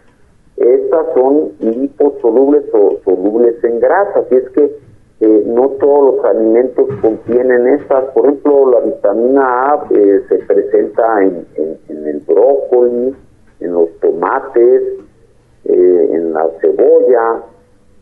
estas 0.61 1.07
son 1.15 1.53
liposolubles 1.59 2.65
o 2.73 2.97
solubles 3.03 3.63
en 3.63 3.79
grasa, 3.79 4.19
así 4.19 4.35
es 4.35 4.49
que 4.49 4.77
eh, 5.21 5.43
no 5.47 5.69
todos 5.79 6.15
los 6.15 6.25
alimentos 6.25 6.87
contienen 7.01 7.67
estas. 7.67 8.05
Por 8.13 8.25
ejemplo, 8.25 8.69
la 8.69 8.79
vitamina 8.81 9.71
A 9.71 9.87
eh, 9.89 10.21
se 10.29 10.35
presenta 10.39 11.23
en, 11.23 11.47
el 11.89 12.19
brócoli, 12.27 13.15
en 13.61 13.73
los 13.73 13.89
tomates, 13.99 14.81
eh, 15.65 16.09
en 16.11 16.33
la 16.33 16.49
cebolla, 16.59 17.43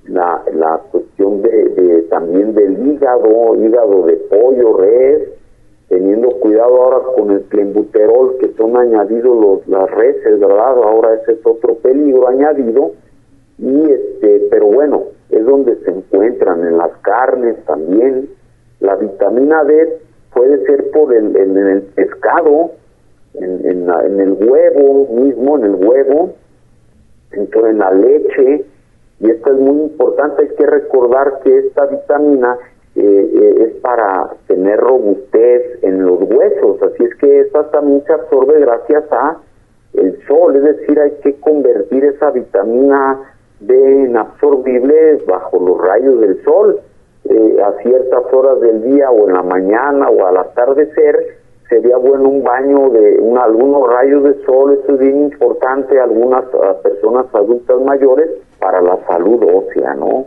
la, 0.08 0.44
la 0.54 0.82
cuestión 0.92 1.42
de, 1.42 2.06
también 2.10 2.54
del 2.56 2.88
hígado, 2.88 3.56
hígado 3.56 4.06
de 4.06 4.16
pollo, 4.16 4.78
res, 4.78 5.30
teniendo 5.88 6.30
cuidado 6.40 6.84
ahora 6.84 7.00
con 7.16 7.32
el 7.32 7.42
clenbuterol 7.44 8.38
que 8.40 8.54
son 8.54 8.78
añadidos 8.78 9.38
los, 9.38 9.68
las 9.68 9.90
reses, 9.92 10.40
¿verdad? 10.40 10.78
Ahora 10.84 11.16
ese 11.16 11.34
es 11.34 11.46
otro 11.46 11.76
peligro 11.76 12.28
añadido 12.28 12.92
y 13.58 13.92
este, 13.92 14.48
pero 14.52 14.68
bueno, 14.68 15.04
es 15.30 15.46
donde 15.46 15.76
se 15.84 15.92
encuentran 15.92 16.66
en 16.66 16.78
las 16.78 16.92
carnes 17.02 17.58
también. 17.66 18.30
La 18.80 18.96
vitamina 18.96 19.64
D 19.64 20.00
puede 20.34 20.64
ser 20.66 20.92
por 20.92 21.14
el, 21.14 21.36
en 21.36 21.58
el 21.58 21.82
pescado, 21.82 22.72
en, 23.34 23.66
en, 23.66 24.20
el 24.20 24.34
huevo 24.34 25.08
mismo, 25.14 25.58
en 25.58 25.66
el 25.66 25.76
huevo, 25.76 26.34
en 27.32 27.78
la 27.78 27.92
leche, 27.92 28.66
y 29.20 29.30
esto 29.30 29.52
es 29.52 29.60
muy 29.60 29.84
importante, 29.84 30.42
hay 30.44 30.56
que 30.56 30.66
recordar 30.66 31.40
que 31.44 31.58
esta 31.58 31.86
vitamina 31.86 32.58
eh, 32.96 33.02
eh, 33.02 33.64
es 33.68 33.82
para 33.82 34.32
tener 34.48 34.80
robustez 34.80 35.84
en 35.84 36.06
los 36.06 36.22
huesos, 36.22 36.82
así 36.82 37.04
es 37.04 37.16
que 37.16 37.42
esa 37.42 37.70
también 37.72 38.04
se 38.06 38.14
absorbe 38.14 38.60
gracias 38.60 39.04
a 39.12 39.38
el 39.94 40.20
sol, 40.28 40.56
es 40.56 40.64
decir, 40.64 41.00
hay 41.00 41.12
que 41.24 41.40
convertir 41.40 42.06
esa 42.06 42.32
vitamina 42.32 43.34
D 43.60 44.04
en 44.06 44.16
absorbible 44.16 45.24
bajo 45.28 45.60
los 45.60 45.82
rayos 45.82 46.22
del 46.22 46.44
sol 46.44 46.80
eh, 47.26 47.58
a 47.62 47.74
ciertas 47.84 48.34
horas 48.34 48.62
del 48.62 48.84
día 48.84 49.12
o 49.12 49.28
en 49.28 49.34
la 49.34 49.44
mañana 49.44 50.10
o 50.10 50.26
al 50.26 50.38
atardecer 50.38 51.39
sería 51.70 51.98
bueno 51.98 52.30
un 52.30 52.44
baño 52.44 52.90
de 52.90 53.20
un, 53.20 53.38
algunos 53.38 53.88
rayos 53.88 54.24
de 54.24 54.44
sol, 54.46 54.80
eso 54.82 54.94
es 54.94 55.00
bien 55.00 55.26
importante 55.26 56.00
algunas 56.00 56.46
personas 56.84 57.28
adultas 57.34 57.80
mayores 57.82 58.30
para 58.60 58.82
la 58.82 58.98
salud 59.08 59.44
ósea, 59.44 59.94
¿no? 59.94 60.26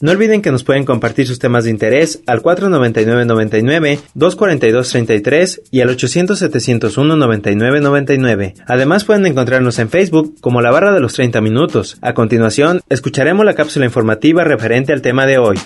No 0.00 0.10
olviden 0.10 0.42
que 0.42 0.50
nos 0.52 0.64
pueden 0.64 0.84
compartir 0.84 1.26
sus 1.26 1.38
temas 1.38 1.64
de 1.64 1.70
interés 1.70 2.22
al 2.26 2.42
499-99, 2.42 4.00
242-33 4.14 5.62
y 5.70 5.80
al 5.80 5.88
800-701-9999. 5.88 8.52
Además 8.66 9.04
pueden 9.04 9.24
encontrarnos 9.24 9.78
en 9.78 9.88
Facebook 9.88 10.34
como 10.42 10.60
la 10.60 10.70
barra 10.70 10.92
de 10.92 11.00
los 11.00 11.14
30 11.14 11.40
minutos. 11.40 11.96
A 12.02 12.12
continuación, 12.12 12.82
escucharemos 12.90 13.46
la 13.46 13.54
cápsula 13.54 13.86
informativa 13.86 14.44
referente 14.44 14.92
al 14.92 15.00
tema 15.00 15.24
de 15.24 15.38
hoy. 15.38 15.56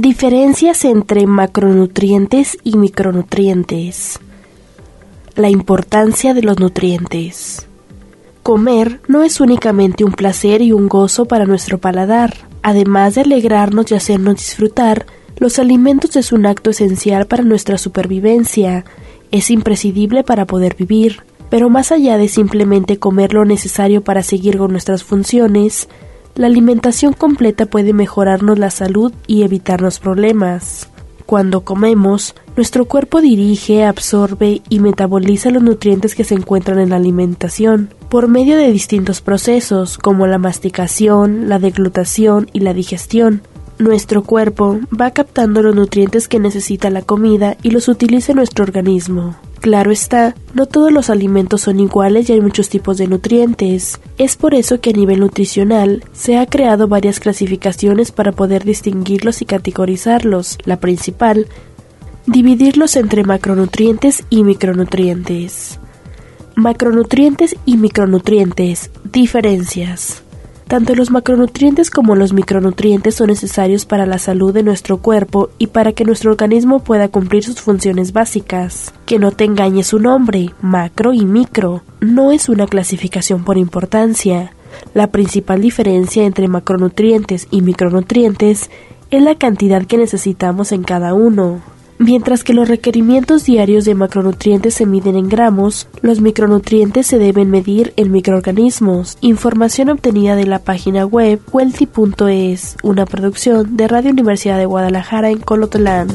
Diferencias 0.00 0.84
entre 0.84 1.26
macronutrientes 1.26 2.56
y 2.62 2.76
micronutrientes. 2.76 4.20
La 5.34 5.50
importancia 5.50 6.34
de 6.34 6.42
los 6.42 6.60
nutrientes. 6.60 7.66
Comer 8.44 9.00
no 9.08 9.24
es 9.24 9.40
únicamente 9.40 10.04
un 10.04 10.12
placer 10.12 10.62
y 10.62 10.70
un 10.70 10.88
gozo 10.88 11.24
para 11.24 11.46
nuestro 11.46 11.78
paladar. 11.78 12.32
Además 12.62 13.16
de 13.16 13.22
alegrarnos 13.22 13.90
y 13.90 13.96
hacernos 13.96 14.36
disfrutar, 14.36 15.04
los 15.36 15.58
alimentos 15.58 16.14
es 16.14 16.30
un 16.30 16.46
acto 16.46 16.70
esencial 16.70 17.26
para 17.26 17.42
nuestra 17.42 17.76
supervivencia. 17.76 18.84
Es 19.32 19.50
imprescindible 19.50 20.22
para 20.22 20.46
poder 20.46 20.76
vivir. 20.76 21.22
Pero 21.50 21.70
más 21.70 21.90
allá 21.90 22.18
de 22.18 22.28
simplemente 22.28 23.00
comer 23.00 23.34
lo 23.34 23.44
necesario 23.44 24.04
para 24.04 24.22
seguir 24.22 24.58
con 24.58 24.70
nuestras 24.70 25.02
funciones, 25.02 25.88
la 26.38 26.46
alimentación 26.46 27.14
completa 27.14 27.66
puede 27.66 27.92
mejorarnos 27.92 28.60
la 28.60 28.70
salud 28.70 29.12
y 29.26 29.42
evitarnos 29.42 29.98
problemas. 29.98 30.88
Cuando 31.26 31.62
comemos, 31.62 32.36
nuestro 32.56 32.84
cuerpo 32.84 33.20
dirige, 33.20 33.84
absorbe 33.84 34.62
y 34.68 34.78
metaboliza 34.78 35.50
los 35.50 35.64
nutrientes 35.64 36.14
que 36.14 36.22
se 36.22 36.36
encuentran 36.36 36.78
en 36.78 36.90
la 36.90 36.96
alimentación 36.96 37.92
por 38.08 38.28
medio 38.28 38.56
de 38.56 38.70
distintos 38.70 39.20
procesos 39.20 39.98
como 39.98 40.28
la 40.28 40.38
masticación, 40.38 41.48
la 41.48 41.58
deglutación 41.58 42.48
y 42.52 42.60
la 42.60 42.72
digestión. 42.72 43.42
Nuestro 43.80 44.22
cuerpo 44.22 44.78
va 44.98 45.10
captando 45.10 45.60
los 45.60 45.74
nutrientes 45.74 46.28
que 46.28 46.38
necesita 46.38 46.88
la 46.88 47.02
comida 47.02 47.56
y 47.64 47.72
los 47.72 47.88
utiliza 47.88 48.32
nuestro 48.32 48.62
organismo. 48.62 49.36
Claro 49.60 49.90
está, 49.90 50.36
no 50.54 50.66
todos 50.66 50.92
los 50.92 51.10
alimentos 51.10 51.62
son 51.62 51.80
iguales 51.80 52.30
y 52.30 52.32
hay 52.32 52.40
muchos 52.40 52.68
tipos 52.68 52.96
de 52.96 53.08
nutrientes. 53.08 53.98
Es 54.16 54.36
por 54.36 54.54
eso 54.54 54.80
que 54.80 54.90
a 54.90 54.92
nivel 54.92 55.20
nutricional 55.20 56.04
se 56.12 56.38
ha 56.38 56.46
creado 56.46 56.86
varias 56.86 57.18
clasificaciones 57.18 58.12
para 58.12 58.32
poder 58.32 58.64
distinguirlos 58.64 59.42
y 59.42 59.46
categorizarlos. 59.46 60.58
La 60.64 60.78
principal, 60.78 61.48
dividirlos 62.26 62.94
entre 62.96 63.24
macronutrientes 63.24 64.24
y 64.30 64.44
micronutrientes. 64.44 65.80
Macronutrientes 66.54 67.56
y 67.64 67.76
micronutrientes. 67.78 68.90
Diferencias. 69.04 70.22
Tanto 70.68 70.94
los 70.94 71.10
macronutrientes 71.10 71.90
como 71.90 72.14
los 72.14 72.34
micronutrientes 72.34 73.14
son 73.14 73.28
necesarios 73.28 73.86
para 73.86 74.04
la 74.04 74.18
salud 74.18 74.52
de 74.52 74.62
nuestro 74.62 74.98
cuerpo 74.98 75.48
y 75.56 75.68
para 75.68 75.92
que 75.92 76.04
nuestro 76.04 76.30
organismo 76.30 76.80
pueda 76.80 77.08
cumplir 77.08 77.42
sus 77.42 77.62
funciones 77.62 78.12
básicas. 78.12 78.92
Que 79.06 79.18
no 79.18 79.32
te 79.32 79.44
engañe 79.44 79.82
su 79.82 79.98
nombre, 79.98 80.50
macro 80.60 81.14
y 81.14 81.24
micro. 81.24 81.82
No 82.00 82.32
es 82.32 82.50
una 82.50 82.66
clasificación 82.66 83.44
por 83.44 83.56
importancia. 83.56 84.52
La 84.92 85.06
principal 85.06 85.62
diferencia 85.62 86.24
entre 86.24 86.48
macronutrientes 86.48 87.48
y 87.50 87.62
micronutrientes 87.62 88.68
es 89.10 89.22
la 89.22 89.36
cantidad 89.36 89.86
que 89.86 89.96
necesitamos 89.96 90.72
en 90.72 90.82
cada 90.82 91.14
uno. 91.14 91.62
Mientras 91.98 92.44
que 92.44 92.54
los 92.54 92.68
requerimientos 92.68 93.44
diarios 93.44 93.84
de 93.84 93.96
macronutrientes 93.96 94.74
se 94.74 94.86
miden 94.86 95.16
en 95.16 95.28
gramos, 95.28 95.88
los 96.00 96.20
micronutrientes 96.20 97.08
se 97.08 97.18
deben 97.18 97.50
medir 97.50 97.92
en 97.96 98.12
microorganismos. 98.12 99.18
Información 99.20 99.90
obtenida 99.90 100.36
de 100.36 100.46
la 100.46 100.60
página 100.60 101.04
web 101.04 101.40
wealthy.es, 101.52 102.76
una 102.84 103.04
producción 103.04 103.76
de 103.76 103.88
Radio 103.88 104.12
Universidad 104.12 104.58
de 104.58 104.66
Guadalajara 104.66 105.30
en 105.30 105.40
Colotlán. 105.40 106.08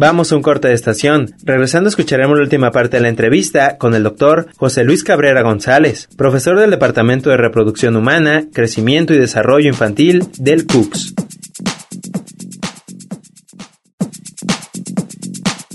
Vamos 0.00 0.32
a 0.32 0.36
un 0.36 0.40
corte 0.40 0.66
de 0.66 0.72
estación. 0.72 1.34
Regresando 1.42 1.90
escucharemos 1.90 2.34
la 2.34 2.44
última 2.44 2.70
parte 2.70 2.96
de 2.96 3.02
la 3.02 3.10
entrevista 3.10 3.76
con 3.76 3.94
el 3.94 4.02
doctor 4.02 4.48
José 4.56 4.82
Luis 4.82 5.04
Cabrera 5.04 5.42
González, 5.42 6.08
profesor 6.16 6.58
del 6.58 6.70
Departamento 6.70 7.28
de 7.28 7.36
Reproducción 7.36 7.96
Humana, 7.96 8.46
Crecimiento 8.50 9.12
y 9.12 9.18
Desarrollo 9.18 9.68
Infantil 9.68 10.26
del 10.38 10.66
CUCS. 10.66 11.12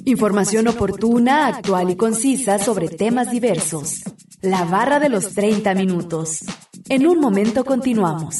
Información 0.06 0.70
oportuna, 0.70 1.46
actual 1.46 1.92
y 1.92 1.96
concisa 1.96 2.58
sobre 2.58 2.88
temas 2.88 3.30
diversos. 3.30 4.02
La 4.42 4.66
barra 4.66 5.00
de 5.00 5.10
los 5.10 5.36
30 5.36 5.76
minutos. 5.76 6.40
En 6.90 7.06
un 7.06 7.20
momento 7.20 7.64
continuamos. 7.64 8.40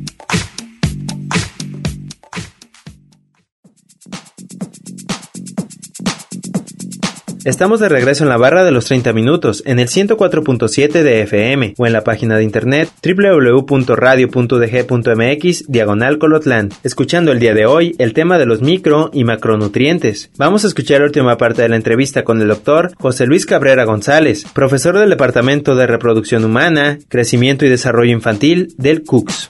Estamos 7.43 7.79
de 7.79 7.89
regreso 7.89 8.23
en 8.23 8.29
la 8.29 8.37
barra 8.37 8.63
de 8.63 8.69
los 8.69 8.85
30 8.85 9.13
minutos, 9.13 9.63
en 9.65 9.79
el 9.79 9.87
104.7 9.87 11.01
de 11.01 11.23
FM 11.23 11.73
o 11.75 11.87
en 11.87 11.93
la 11.93 12.03
página 12.03 12.37
de 12.37 12.43
internet 12.43 12.87
www.radio.dg.mx 13.03 15.63
diagonal 15.67 16.19
colotlan, 16.19 16.69
escuchando 16.83 17.31
el 17.31 17.39
día 17.39 17.55
de 17.55 17.65
hoy 17.65 17.95
el 17.97 18.13
tema 18.13 18.37
de 18.37 18.45
los 18.45 18.61
micro 18.61 19.09
y 19.11 19.23
macronutrientes. 19.23 20.29
Vamos 20.37 20.65
a 20.65 20.67
escuchar 20.67 20.99
la 20.99 21.07
última 21.07 21.35
parte 21.37 21.63
de 21.63 21.69
la 21.69 21.77
entrevista 21.77 22.23
con 22.23 22.39
el 22.39 22.47
doctor 22.47 22.91
José 22.99 23.25
Luis 23.25 23.47
Cabrera 23.47 23.85
González, 23.85 24.45
profesor 24.53 24.99
del 24.99 25.09
Departamento 25.09 25.75
de 25.75 25.87
Reproducción 25.87 26.45
Humana, 26.45 26.99
Crecimiento 27.07 27.65
y 27.65 27.69
Desarrollo 27.69 28.11
Infantil 28.11 28.75
del 28.77 29.01
CUCS. 29.01 29.49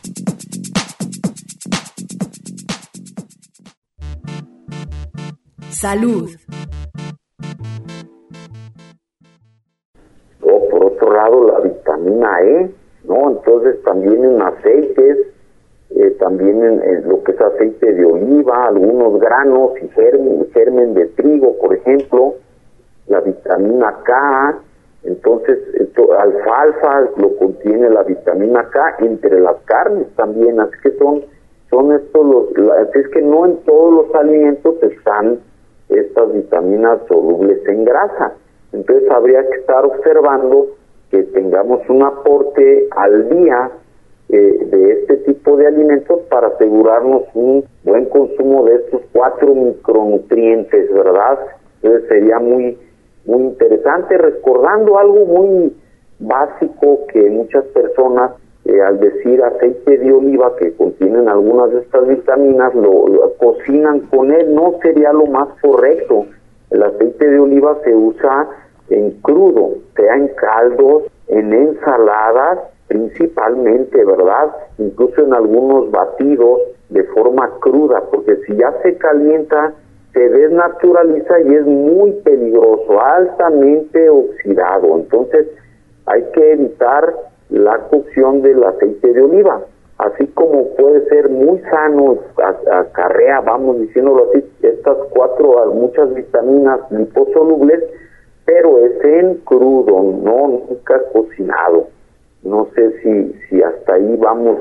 Salud. 5.72 6.30
Lado 11.12 11.48
la 11.48 11.60
vitamina 11.60 12.42
E, 12.42 12.72
¿no? 13.04 13.32
Entonces 13.32 13.82
también 13.84 14.24
en 14.24 14.42
aceites, 14.42 15.18
eh, 15.92 16.12
también 16.20 16.62
en, 16.64 17.10
lo 17.10 17.24
que 17.24 17.34
es 17.34 17.42
aceite 17.42 17.94
de 17.94 18.06
oliva, 18.06 18.68
algunos 18.68 19.20
granos 19.20 19.72
y 19.82 19.88
germen, 19.90 20.48
germen 20.54 20.94
de 20.94 21.08
trigo, 21.08 21.58
por 21.58 21.76
ejemplo, 21.76 22.36
la 23.08 23.20
vitamina 23.22 23.98
K, 24.04 24.60
entonces 25.04 25.58
esto, 25.80 26.14
alfalfa 26.14 27.10
lo 27.18 27.36
contiene 27.38 27.90
la 27.90 28.04
vitamina 28.04 28.70
K, 28.70 28.98
entre 29.00 29.40
las 29.40 29.58
carnes 29.66 30.08
también, 30.16 30.60
así 30.60 30.74
que 30.84 30.92
son, 30.98 31.26
son 31.70 31.92
estos 31.94 32.26
los, 32.26 32.72
así 32.80 33.00
es 33.00 33.08
que 33.10 33.22
no 33.22 33.46
en 33.46 33.58
todos 33.64 34.06
los 34.06 34.16
alimentos 34.16 34.76
están 34.84 35.40
estas 36.00 36.34
vitaminas 36.34 37.00
solubles 37.08 37.68
en 37.68 37.86
grasa. 37.86 38.34
Entonces 38.74 39.10
habría 39.10 39.48
que 39.50 39.60
estar 39.60 39.86
observando 39.86 40.68
que 41.10 41.24
tengamos 41.24 41.82
un 41.90 42.04
aporte 42.04 42.88
al 42.92 43.30
día 43.30 43.72
eh, 44.30 44.66
de 44.66 44.92
este 44.94 45.18
tipo 45.18 45.58
de 45.58 45.68
alimentos 45.68 46.22
para 46.30 46.48
asegurarnos 46.48 47.24
un 47.34 47.66
buen 47.84 48.06
consumo 48.06 48.64
de 48.64 48.76
estos 48.76 49.02
cuatro 49.12 49.54
micronutrientes, 49.54 50.94
¿verdad? 50.94 51.40
Entonces 51.82 52.08
sería 52.08 52.40
muy, 52.40 52.78
muy 53.26 53.44
interesante, 53.44 54.18
recordando 54.18 54.98
algo 54.98 55.26
muy 55.26 55.76
básico 56.20 57.08
que 57.12 57.30
muchas 57.30 57.66
personas 57.66 58.32
eh, 58.64 58.80
al 58.82 59.00
decir 59.00 59.44
aceite 59.44 59.98
de 59.98 60.12
oliva 60.12 60.56
que 60.56 60.74
contienen 60.76 61.28
algunas 61.28 61.72
de 61.72 61.80
estas 61.80 62.08
vitaminas 62.08 62.76
lo, 62.76 63.34
cocinan 63.40 64.02
con 64.02 64.32
él, 64.32 64.54
no 64.54 64.76
sería 64.84 65.12
lo 65.14 65.26
más 65.26 65.50
correcto. 65.62 66.26
El 66.70 66.84
aceite 66.84 67.28
de 67.28 67.40
oliva 67.40 67.78
se 67.84 67.96
usa 67.96 68.50
en 68.90 69.12
crudo, 69.22 69.78
sea 69.96 70.16
en 70.16 70.28
caldos, 70.36 71.04
en 71.28 71.54
ensaladas, 71.54 72.60
principalmente, 72.88 74.06
¿verdad? 74.06 74.52
Incluso 74.78 75.24
en 75.24 75.34
algunos 75.34 75.90
batidos 75.90 76.62
de 76.90 77.04
forma 77.06 77.50
cruda, 77.62 78.04
porque 78.12 78.36
si 78.46 78.56
ya 78.56 78.72
se 78.84 78.96
calienta, 78.98 79.74
se 80.14 80.30
desnaturaliza 80.30 81.40
y 81.42 81.56
es 81.56 81.66
muy 81.66 82.12
peligroso, 82.24 83.02
altamente 83.02 84.10
oxidado. 84.10 84.98
Entonces, 84.98 85.48
hay 86.06 86.24
que 86.34 86.52
evitar 86.52 87.31
la 87.52 87.78
cocción 87.90 88.42
del 88.42 88.64
aceite 88.64 89.14
de 89.14 89.22
oliva, 89.22 89.62
así 89.98 90.26
como 90.28 90.70
puede 90.76 91.08
ser 91.10 91.30
muy 91.30 91.60
sano, 91.70 92.18
acarrea, 92.72 93.42
vamos 93.42 93.80
diciéndolo 93.80 94.30
así, 94.30 94.44
estas 94.62 94.98
cuatro, 95.12 95.72
muchas 95.74 96.14
vitaminas 96.14 96.80
liposolubles, 96.90 97.84
pero 98.46 98.80
es 98.80 99.04
en 99.04 99.36
crudo, 99.46 100.02
no 100.02 100.48
nunca 100.48 101.00
cocinado. 101.14 101.88
No 102.44 102.68
sé 102.74 102.92
si, 103.04 103.36
si 103.48 103.62
hasta 103.62 103.94
ahí 103.94 104.16
vamos 104.18 104.58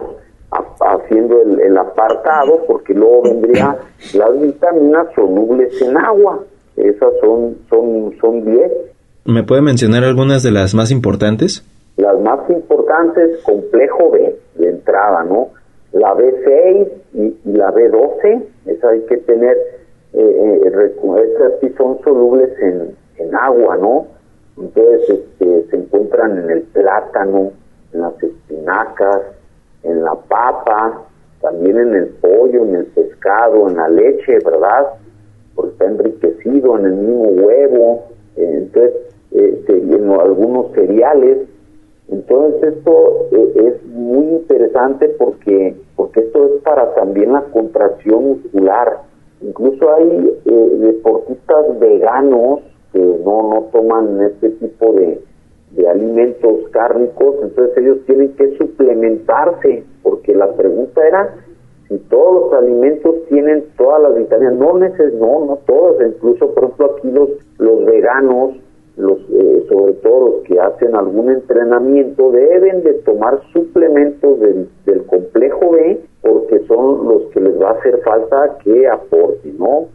haciendo 0.81 1.41
el, 1.43 1.79
apartado, 1.79 2.65
porque 2.67 2.93
luego 2.93 3.23
vendría 3.23 3.79
las 4.15 4.41
vitaminas 4.41 5.07
solubles 5.15 5.81
en 5.81 5.97
agua. 5.97 6.41
Esas 6.77 7.13
son 7.21 7.57
son 7.69 8.13
son 8.21 8.45
10. 8.45 8.73
¿Me 9.27 9.43
puede 9.43 9.63
mencionar 9.63 10.05
algunas 10.05 10.43
de 10.43 10.51
las 10.51 10.75
más 10.75 10.91
importantes? 10.91 11.65
Las 12.01 12.19
más 12.21 12.49
importantes, 12.49 13.43
complejo 13.43 14.11
B, 14.11 14.39
de 14.57 14.69
entrada, 14.69 15.23
¿no? 15.25 15.49
La 15.93 16.15
B6 16.15 16.89
y, 17.13 17.53
la 17.53 17.73
B12, 17.73 18.43
esas 18.67 18.91
hay 18.91 19.01
que 19.03 19.19
tener, 19.19 19.57
eh, 20.15 20.61
eh, 20.65 20.93
esas 21.35 21.53
sí 21.61 21.69
son 21.77 22.01
solubles 22.03 22.51
en, 22.61 22.97
en 23.19 23.35
agua, 23.35 23.77
¿no? 23.77 24.07
Entonces 24.57 25.11
este, 25.11 25.67
se 25.71 25.77
encuentran 25.77 26.39
en 26.39 26.51
el 26.51 26.63
plátano, 26.63 27.53
en 27.93 28.01
las 28.01 28.23
espinacas, 28.23 29.23
en 29.83 30.03
la 30.03 30.15
papa, 30.15 31.03
también 31.41 31.79
en 31.79 31.95
el 31.95 32.07
pollo, 32.21 32.65
en 32.65 32.77
el 32.77 32.87
pescado, 32.87 33.69
en 33.69 33.77
la 33.77 33.89
leche, 33.89 34.39
¿verdad? 34.45 34.87
Porque 35.55 35.73
está 35.73 35.85
enriquecido 35.87 36.79
en 36.79 36.87
el 36.87 36.93
mismo 36.93 37.29
huevo, 37.45 38.05
eh, 38.37 38.51
entonces 38.55 38.95
este, 39.31 39.79
en 39.79 40.11
algunos 40.11 40.73
cereales. 40.75 41.49
Entonces 42.11 42.77
esto 42.77 43.29
eh, 43.31 43.53
es 43.57 43.87
muy 43.87 44.27
interesante 44.27 45.09
porque 45.11 45.77
porque 45.97 46.21
esto 46.21 46.47
es 46.47 46.63
para 46.63 46.95
también 46.95 47.33
la 47.33 47.43
contracción 47.53 48.25
muscular. 48.25 49.03
Incluso 49.43 49.95
hay 49.95 50.41
eh, 50.45 50.77
deportistas 50.79 51.79
veganos 51.79 52.61
que 52.93 52.99
no, 52.99 53.51
no 53.51 53.69
toman 53.73 54.21
este 54.23 54.51
tipo 54.51 54.93
de, 54.93 55.21
de 55.73 55.89
alimentos 55.89 56.69
cárnicos, 56.73 57.37
entonces 57.43 57.77
ellos 57.79 57.99
tienen 58.07 58.35
que 58.35 58.57
suplementarse, 58.57 59.85
porque 60.03 60.35
la 60.35 60.53
pregunta 60.55 61.07
era 61.07 61.37
si 61.89 61.99
todos 62.09 62.51
los 62.51 62.53
alimentos 62.55 63.15
tienen 63.29 63.67
todas 63.77 64.03
las 64.03 64.17
vitaminas, 64.17 64.55
no 64.55 64.79
neces 64.79 65.15
no, 65.15 65.45
no 65.45 65.59
todas, 65.67 66.09
incluso 66.09 66.53
por 66.55 66.65
ejemplo 66.65 66.95
aquí 66.97 67.11
los, 67.11 67.31
los 67.59 67.85
veganos, 67.85 68.57
los, 68.97 69.19
eh, 69.31 69.67
sobre 69.69 69.93
todo 69.95 70.29
los 70.29 70.45
que 70.45 70.59
hacen 70.59 70.95
algún 70.95 71.31
entrenamiento, 71.31 72.31
deben 72.31 72.83
de 72.83 72.95
tomar 72.95 73.41
suplementos 73.53 74.41
del, 74.41 74.69
del 74.85 75.05
complejo 75.07 75.71
B 75.71 76.01
porque 76.23 76.61
son 76.67 77.09
los 77.09 77.23
que 77.33 77.41
les 77.41 77.61
va 77.61 77.71
a 77.71 77.73
hacer 77.73 77.99
falta 78.03 78.59
que 78.63 78.87
aporten, 78.89 79.59
¿no? 79.59 79.89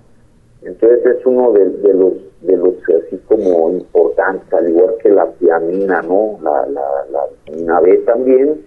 Entonces 0.63 1.05
es 1.05 1.25
uno 1.25 1.51
de, 1.51 1.93
los 1.93 2.13
de 2.41 2.57
los 2.57 2.73
así 2.89 3.17
como 3.27 3.69
importantes, 3.69 4.51
al 4.51 4.69
igual 4.69 4.95
que 5.01 5.09
la 5.09 5.27
tiamina, 5.33 6.01
¿no? 6.01 6.39
La, 6.41 6.67
la, 6.67 7.27
vitamina 7.45 7.79
B 7.81 7.97
también. 7.99 8.61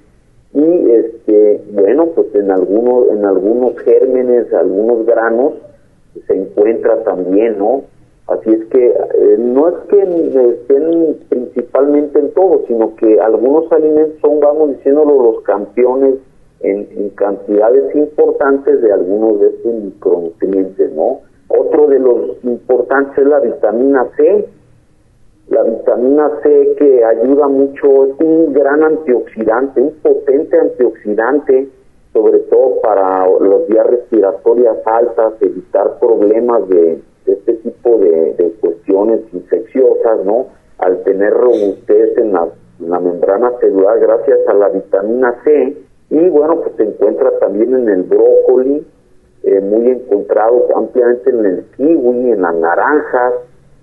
Y 0.54 0.90
este, 0.90 1.60
bueno, 1.72 2.06
pues 2.14 2.32
en 2.34 2.50
algunos, 2.52 3.08
en 3.10 3.24
algunos 3.24 3.76
gérmenes, 3.80 4.52
algunos 4.52 5.04
granos, 5.06 5.54
se 6.26 6.34
encuentra 6.34 7.02
también, 7.02 7.58
¿no? 7.58 7.82
Así 8.28 8.50
es 8.50 8.64
que 8.66 8.88
eh, 8.88 9.36
no 9.38 9.68
es 9.68 9.74
que 9.88 10.02
estén 10.02 11.16
principalmente 11.30 12.18
en 12.18 12.30
todo, 12.32 12.62
sino 12.66 12.94
que 12.96 13.18
algunos 13.20 13.72
alimentos 13.72 14.20
son, 14.20 14.38
vamos 14.40 14.76
diciéndolo, 14.76 15.32
los 15.32 15.42
campeones 15.44 16.16
en, 16.60 16.86
en 16.94 17.08
cantidades 17.10 17.94
importantes 17.94 18.82
de 18.82 18.92
algunos 18.92 19.40
de 19.40 19.48
estos 19.48 19.74
micronutrientes, 19.74 20.92
¿no? 20.92 21.20
Otro 21.48 21.86
de 21.86 21.98
los 21.98 22.44
importantes 22.44 23.16
es 23.16 23.26
la 23.26 23.40
vitamina 23.40 24.06
C. 24.18 24.46
La 25.48 25.62
vitamina 25.62 26.30
C 26.42 26.74
que 26.78 27.02
ayuda 27.02 27.48
mucho, 27.48 28.08
es 28.08 28.20
un 28.20 28.52
gran 28.52 28.82
antioxidante, 28.82 29.80
un 29.80 29.92
potente 30.02 30.58
antioxidante, 30.58 31.68
sobre 32.12 32.40
todo 32.40 32.82
para 32.82 33.26
las 33.26 33.66
vías 33.68 33.86
respiratorias 33.86 34.76
altas, 34.84 35.32
evitar 35.40 35.98
problemas 35.98 36.68
de, 36.68 37.00
este 37.32 37.54
tipo 37.54 37.98
de, 37.98 38.54
cuestiones 38.60 39.20
infecciosas, 39.32 40.24
¿no? 40.24 40.46
Al 40.78 41.02
tener 41.04 41.32
robustez 41.32 42.16
en 42.18 42.32
la, 42.32 42.48
membrana 43.00 43.52
celular 43.60 43.98
gracias 43.98 44.38
a 44.48 44.54
la 44.54 44.68
vitamina 44.68 45.34
C 45.44 45.76
y 46.10 46.28
bueno, 46.28 46.60
pues 46.60 46.76
se 46.76 46.84
encuentra 46.84 47.30
también 47.38 47.74
en 47.74 47.88
el 47.88 48.02
brócoli, 48.04 48.86
eh, 49.42 49.60
muy 49.60 49.90
encontrado 49.90 50.66
ampliamente 50.76 51.30
en 51.30 51.44
el 51.44 51.64
kiwi, 51.76 52.30
en 52.32 52.42
las 52.42 52.54
naranjas, 52.54 53.34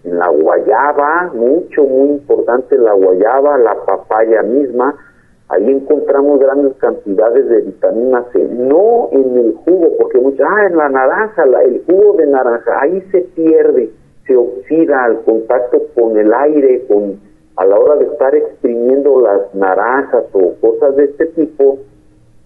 en 0.05 0.19
la 0.19 0.29
guayaba, 0.29 1.31
mucho, 1.33 1.83
muy 1.83 2.09
importante 2.09 2.77
la 2.77 2.93
guayaba, 2.93 3.57
la 3.57 3.75
papaya 3.85 4.43
misma, 4.43 4.95
ahí 5.49 5.69
encontramos 5.69 6.39
grandes 6.39 6.73
cantidades 6.77 7.47
de 7.47 7.61
vitamina 7.61 8.25
C, 8.33 8.43
no 8.43 9.09
en 9.11 9.37
el 9.37 9.53
jugo, 9.53 9.95
porque 9.99 10.19
muchas, 10.19 10.47
ah, 10.49 10.67
en 10.67 10.77
la 10.77 10.89
naranja, 10.89 11.43
el 11.63 11.83
jugo 11.85 12.13
de 12.17 12.27
naranja, 12.27 12.81
ahí 12.81 13.01
se 13.11 13.21
pierde, 13.21 13.91
se 14.25 14.35
oxida 14.35 15.03
al 15.05 15.21
contacto 15.21 15.81
con 15.93 16.17
el 16.17 16.33
aire, 16.33 16.85
con 16.87 17.19
a 17.57 17.65
la 17.65 17.79
hora 17.79 17.95
de 17.95 18.05
estar 18.05 18.35
exprimiendo 18.35 19.21
las 19.21 19.53
naranjas 19.55 20.25
o 20.33 20.55
cosas 20.59 20.95
de 20.97 21.05
este 21.05 21.27
tipo, 21.27 21.77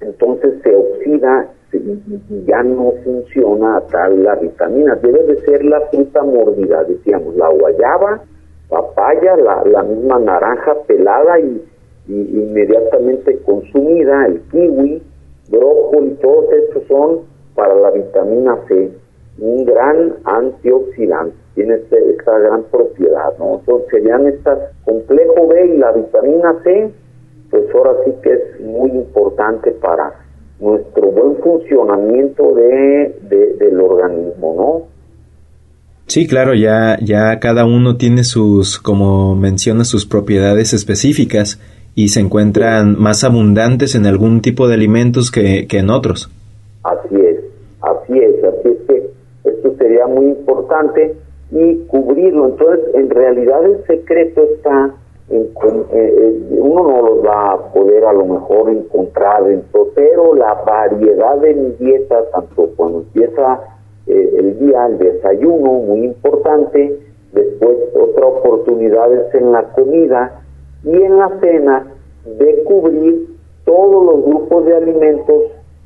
entonces 0.01 0.62
se 0.62 0.75
oxida 0.75 1.49
y 1.71 2.45
ya 2.45 2.63
no 2.63 2.93
funciona 3.03 3.81
tal 3.91 4.23
la 4.23 4.35
vitamina. 4.35 4.95
Debe 4.95 5.23
de 5.23 5.41
ser 5.41 5.63
la 5.65 5.81
fruta 5.91 6.23
mordida, 6.23 6.83
decíamos, 6.83 7.35
la 7.35 7.49
guayaba, 7.49 8.21
papaya, 8.69 9.35
la, 9.38 9.63
la 9.65 9.83
misma 9.83 10.19
naranja 10.19 10.75
pelada 10.88 11.39
y 11.39 11.63
inmediatamente 12.09 13.37
consumida, 13.45 14.25
el 14.25 14.41
kiwi, 14.51 15.01
brócoli, 15.49 16.17
todos 16.21 16.45
estos 16.53 16.83
son 16.87 17.19
para 17.55 17.75
la 17.75 17.91
vitamina 17.91 18.57
C, 18.67 18.89
un 19.39 19.65
gran 19.65 20.15
antioxidante, 20.23 21.35
tiene 21.55 21.75
este, 21.75 21.97
esta 22.11 22.37
gran 22.39 22.63
propiedad, 22.63 23.37
¿no? 23.37 23.59
Entonces 23.59 23.87
serían 23.91 24.27
estas, 24.27 24.57
complejo 24.83 25.47
B 25.47 25.73
y 25.75 25.77
la 25.77 25.91
vitamina 25.91 26.55
C, 26.63 26.91
pues 27.49 27.63
ahora 27.73 27.91
sí 28.05 28.11
que 28.23 28.33
es 28.33 28.61
muy 28.61 28.91
importante 28.91 29.71
para 29.71 30.13
nuestro 30.59 31.11
buen 31.11 31.37
funcionamiento 31.37 32.53
de, 32.53 33.15
del 33.59 33.79
organismo, 33.79 34.55
¿no? 34.57 34.99
Sí, 36.07 36.27
claro, 36.27 36.55
ya, 36.55 36.97
ya 37.01 37.39
cada 37.39 37.65
uno 37.65 37.95
tiene 37.95 38.23
sus, 38.23 38.79
como 38.79 39.35
menciona, 39.35 39.83
sus 39.83 40.07
propiedades 40.07 40.73
específicas 40.73 41.59
y 41.99 42.07
se 42.07 42.21
encuentran 42.21 42.95
más 42.97 43.25
abundantes 43.25 43.93
en 43.93 44.05
algún 44.05 44.41
tipo 44.41 44.69
de 44.69 44.75
alimentos 44.75 45.31
que, 45.31 45.67
en 45.69 45.89
otros. 45.89 46.31
Así 46.81 47.13
es, 47.13 47.39
así 47.81 48.17
es, 48.17 48.41
así 48.41 48.69
es 48.69 48.77
que 48.88 49.09
esto 49.43 49.75
sería 49.77 50.07
muy 50.07 50.27
importante 50.27 51.17
y 51.51 51.75
cubrirlo. 51.88 52.45
Entonces, 52.45 52.95
en 52.95 53.09
realidad 53.09 53.65
el 53.65 53.85
secreto 53.85 54.43
está 54.43 54.95
en, 55.29 55.49
eh, 55.91 56.47
uno 56.51 56.83
no 56.83 57.01
lo 57.01 57.21
va 57.21 57.51
a 57.51 57.73
poder 57.73 58.05
a 58.05 58.13
lo 58.13 58.23
mejor 58.23 58.69
encontrar 58.69 59.51
en 59.51 59.62
todo, 59.73 59.89
pero 59.93 60.35
la 60.35 60.53
variedad 60.65 61.38
de 61.39 61.53
mi 61.53 61.71
dieta, 61.85 62.23
tanto 62.31 62.69
cuando 62.77 62.99
empieza 62.99 63.59
eh, 64.07 64.35
el 64.39 64.57
día, 64.57 64.85
el 64.85 64.99
desayuno, 64.99 65.73
muy 65.73 66.05
importante, 66.05 66.97
después 67.33 67.75
otra 67.93 68.25
oportunidad 68.25 69.12
es 69.12 69.35
en 69.35 69.51
la 69.51 69.63
comida, 69.73 70.43
y 70.83 71.01
en 71.01 71.17
la 71.17 71.29
cena 71.39 71.87
de 72.25 72.63
cubrir 72.63 73.27
todos 73.65 74.05
los 74.05 74.25
grupos 74.25 74.65
de 74.65 74.75
alimentos 74.75 75.43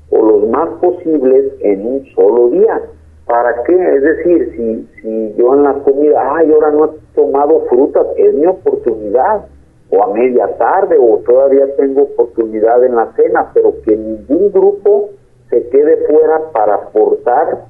o 0.10 0.22
los 0.22 0.50
más 0.50 0.70
posibles 0.80 1.54
en 1.62 1.86
un 1.86 2.06
solo 2.16 2.50
día. 2.50 2.82
¿Para 3.26 3.64
qué? 3.64 3.74
Es 3.74 4.02
decir, 4.02 4.54
si, 4.56 5.02
si 5.02 5.34
yo 5.36 5.56
en 5.56 5.64
la 5.64 5.74
comida, 5.76 6.36
ay, 6.36 6.52
ahora 6.52 6.72
no 6.72 6.86
he 6.86 7.16
tomado 7.16 7.62
frutas, 7.70 8.06
es 8.18 8.34
mi 8.34 8.46
oportunidad, 8.46 9.46
o 9.90 10.04
a 10.04 10.14
media 10.14 10.48
tarde, 10.58 10.98
o 11.00 11.18
todavía 11.20 11.76
tengo 11.78 12.04
oportunidad 12.04 12.84
en 12.84 12.96
la 12.96 13.12
cena, 13.16 13.50
pero 13.54 13.74
que 13.86 13.96
ningún 13.96 14.52
grupo 14.52 15.10
se 15.50 15.68
quede 15.70 15.98
fuera 16.08 16.52
para 16.52 16.76
aportar 16.76 17.66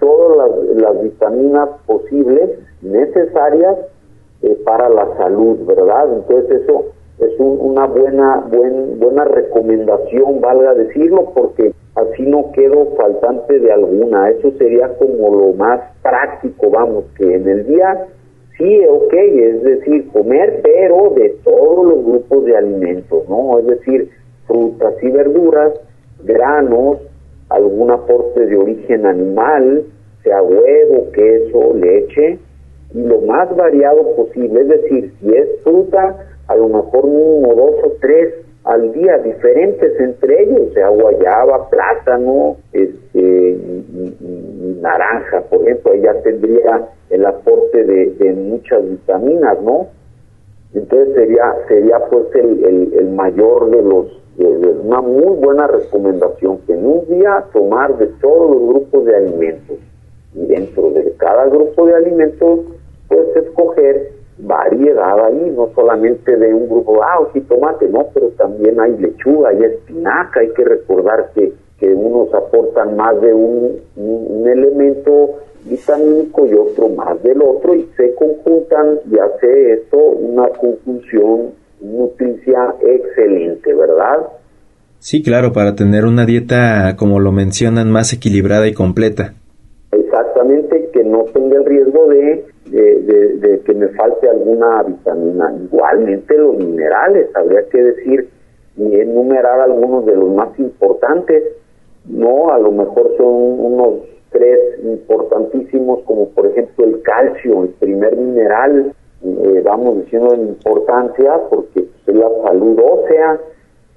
todas 0.00 0.36
las, 0.36 0.76
las 0.76 1.02
vitaminas 1.02 1.68
posibles, 1.86 2.58
necesarias 2.82 3.76
eh, 4.42 4.56
para 4.64 4.88
la 4.88 5.16
salud, 5.16 5.58
¿verdad? 5.66 6.12
Entonces 6.14 6.62
eso 6.62 6.86
es 7.18 7.32
una 7.38 7.86
buena, 7.86 8.46
buen, 8.48 9.00
buena 9.00 9.24
recomendación, 9.24 10.40
valga 10.40 10.74
decirlo, 10.74 11.32
porque 11.34 11.72
así 11.96 12.22
no 12.22 12.52
quedo 12.52 12.94
faltante 12.96 13.58
de 13.58 13.72
alguna. 13.72 14.30
Eso 14.30 14.52
sería 14.52 14.88
como 14.96 15.34
lo 15.36 15.52
más 15.54 15.80
práctico, 16.02 16.70
vamos, 16.70 17.04
que 17.16 17.34
en 17.34 17.48
el 17.48 17.66
día 17.66 18.06
sí, 18.56 18.80
ok, 18.88 19.12
es 19.14 19.62
decir, 19.62 20.08
comer, 20.12 20.60
pero 20.62 21.12
de 21.16 21.30
todos 21.44 21.86
los 21.86 22.04
grupos 22.04 22.44
de 22.44 22.56
alimentos, 22.56 23.28
¿no? 23.28 23.58
Es 23.58 23.66
decir, 23.66 24.10
frutas 24.46 24.94
y 25.02 25.10
verduras, 25.10 25.72
granos, 26.24 26.98
algún 27.48 27.90
aporte 27.90 28.46
de 28.46 28.56
origen 28.56 29.06
animal, 29.06 29.84
sea 30.22 30.42
huevo, 30.42 31.10
queso, 31.12 31.74
leche, 31.74 32.38
más 33.38 33.56
variado 33.56 34.16
posible, 34.16 34.62
es 34.62 34.68
decir, 34.68 35.12
si 35.20 35.28
es 35.32 35.48
fruta, 35.62 36.16
a 36.48 36.56
lo 36.56 36.68
mejor 36.68 37.06
mínimo 37.06 37.54
dos 37.54 37.74
o 37.84 37.92
tres 38.00 38.34
al 38.64 38.92
día, 38.92 39.18
diferentes 39.18 39.98
entre 40.00 40.42
ellos, 40.42 40.72
sea 40.74 40.88
guayaba, 40.88 41.70
plátano, 41.70 42.56
este, 42.72 43.58
naranja, 44.80 45.42
por 45.48 45.62
ejemplo, 45.62 45.92
ella 45.92 46.20
tendría 46.22 46.88
el 47.10 47.24
aporte 47.26 47.84
de, 47.84 48.34
muchas 48.34 48.82
vitaminas, 48.90 49.62
¿no? 49.62 49.86
Entonces 50.74 51.14
sería, 51.14 51.54
sería 51.68 51.98
pues 52.10 52.26
el, 52.34 52.92
el, 52.92 53.10
mayor 53.10 53.70
de 53.70 53.82
los, 53.82 54.20
una 54.84 55.00
muy 55.00 55.36
buena 55.36 55.66
recomendación, 55.66 56.58
que 56.66 56.74
en 56.74 56.84
un 56.84 57.06
día 57.06 57.44
tomar 57.52 57.96
de 57.98 58.06
todos 58.20 58.50
los 58.50 58.68
grupos 58.68 59.04
de 59.06 59.16
alimentos, 59.16 59.78
y 60.34 60.46
dentro 60.46 60.90
de 60.90 61.12
cada 61.16 61.46
grupo 61.46 61.86
de 61.86 61.94
alimentos 61.94 62.60
puedes 63.08 63.36
escoger 63.36 64.12
variedad 64.38 65.26
ahí, 65.26 65.52
no 65.54 65.70
solamente 65.74 66.36
de 66.36 66.54
un 66.54 66.68
grupo, 66.68 67.02
ah, 67.02 67.20
o 67.20 67.26
tomate, 67.40 67.88
no, 67.88 68.06
pero 68.14 68.28
también 68.30 68.80
hay 68.80 68.96
lechuga, 68.96 69.50
hay 69.50 69.64
espinaca, 69.64 70.40
hay 70.40 70.50
que 70.50 70.64
recordar 70.64 71.30
que, 71.34 71.52
que 71.78 71.92
unos 71.92 72.32
aportan 72.34 72.96
más 72.96 73.20
de 73.20 73.34
un, 73.34 73.80
un, 73.96 74.48
elemento 74.48 75.40
vitamínico 75.64 76.46
y 76.46 76.54
otro 76.54 76.88
más 76.88 77.20
del 77.22 77.42
otro 77.42 77.74
y 77.74 77.88
se 77.96 78.14
conjuntan 78.14 79.00
y 79.10 79.18
hace 79.18 79.72
esto 79.72 79.98
una 79.98 80.48
conjunción 80.48 81.50
nutricia 81.80 82.74
excelente, 82.80 83.74
¿verdad? 83.74 84.28
Sí, 85.00 85.22
claro, 85.22 85.52
para 85.52 85.74
tener 85.74 86.04
una 86.04 86.26
dieta, 86.26 86.96
como 86.96 87.20
lo 87.20 87.32
mencionan, 87.32 87.90
más 87.90 88.12
equilibrada 88.12 88.66
y 88.66 88.74
completa. 88.74 89.34
Exactamente, 89.92 90.90
que 90.92 91.04
no 91.04 91.24
tenga 91.32 91.56
el 91.56 91.64
riesgo 91.64 92.08
de 92.08 92.44
de, 92.70 93.60
que 93.64 93.74
me 93.74 93.88
falte 93.88 94.28
alguna 94.28 94.82
vitamina. 94.82 95.54
Igualmente 95.64 96.36
los 96.36 96.56
minerales, 96.56 97.28
habría 97.34 97.68
que 97.68 97.82
decir 97.82 98.28
y 98.76 99.00
enumerar 99.00 99.60
algunos 99.60 100.06
de 100.06 100.16
los 100.16 100.30
más 100.30 100.58
importantes. 100.58 101.42
No, 102.06 102.50
a 102.50 102.58
lo 102.58 102.70
mejor 102.72 103.14
son 103.16 103.26
unos 103.26 103.94
tres 104.30 104.60
importantísimos, 104.82 106.00
como 106.04 106.28
por 106.30 106.46
ejemplo 106.46 106.84
el 106.84 107.02
calcio, 107.02 107.64
el 107.64 107.70
primer 107.70 108.16
mineral, 108.16 108.92
eh, 109.24 109.62
vamos 109.64 110.04
diciendo 110.04 110.34
en 110.34 110.48
importancia, 110.48 111.40
porque 111.50 111.80
es 112.06 112.14
la 112.14 112.30
salud 112.44 112.78
ósea, 112.78 113.40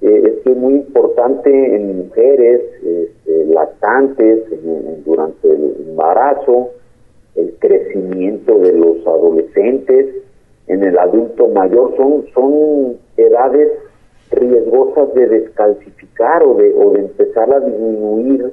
eh, 0.00 0.40
es 0.44 0.56
muy 0.56 0.74
importante 0.74 1.76
en 1.76 2.06
mujeres 2.06 2.60
este, 2.82 3.44
lactantes 3.46 4.40
durante 5.04 5.48
el 5.48 5.76
embarazo, 5.88 6.70
el 7.34 7.54
crecimiento 7.58 8.58
de 8.58 8.72
los 8.72 9.06
adolescentes, 9.06 10.16
en 10.66 10.82
el 10.84 10.98
adulto 10.98 11.48
mayor, 11.48 11.96
son, 11.96 12.24
son 12.34 12.96
edades 13.16 13.70
riesgosas 14.30 15.12
de 15.14 15.28
descalcificar 15.28 16.42
o 16.42 16.54
de, 16.54 16.74
o 16.74 16.90
de 16.92 17.00
empezar 17.00 17.52
a 17.52 17.60
disminuir 17.60 18.52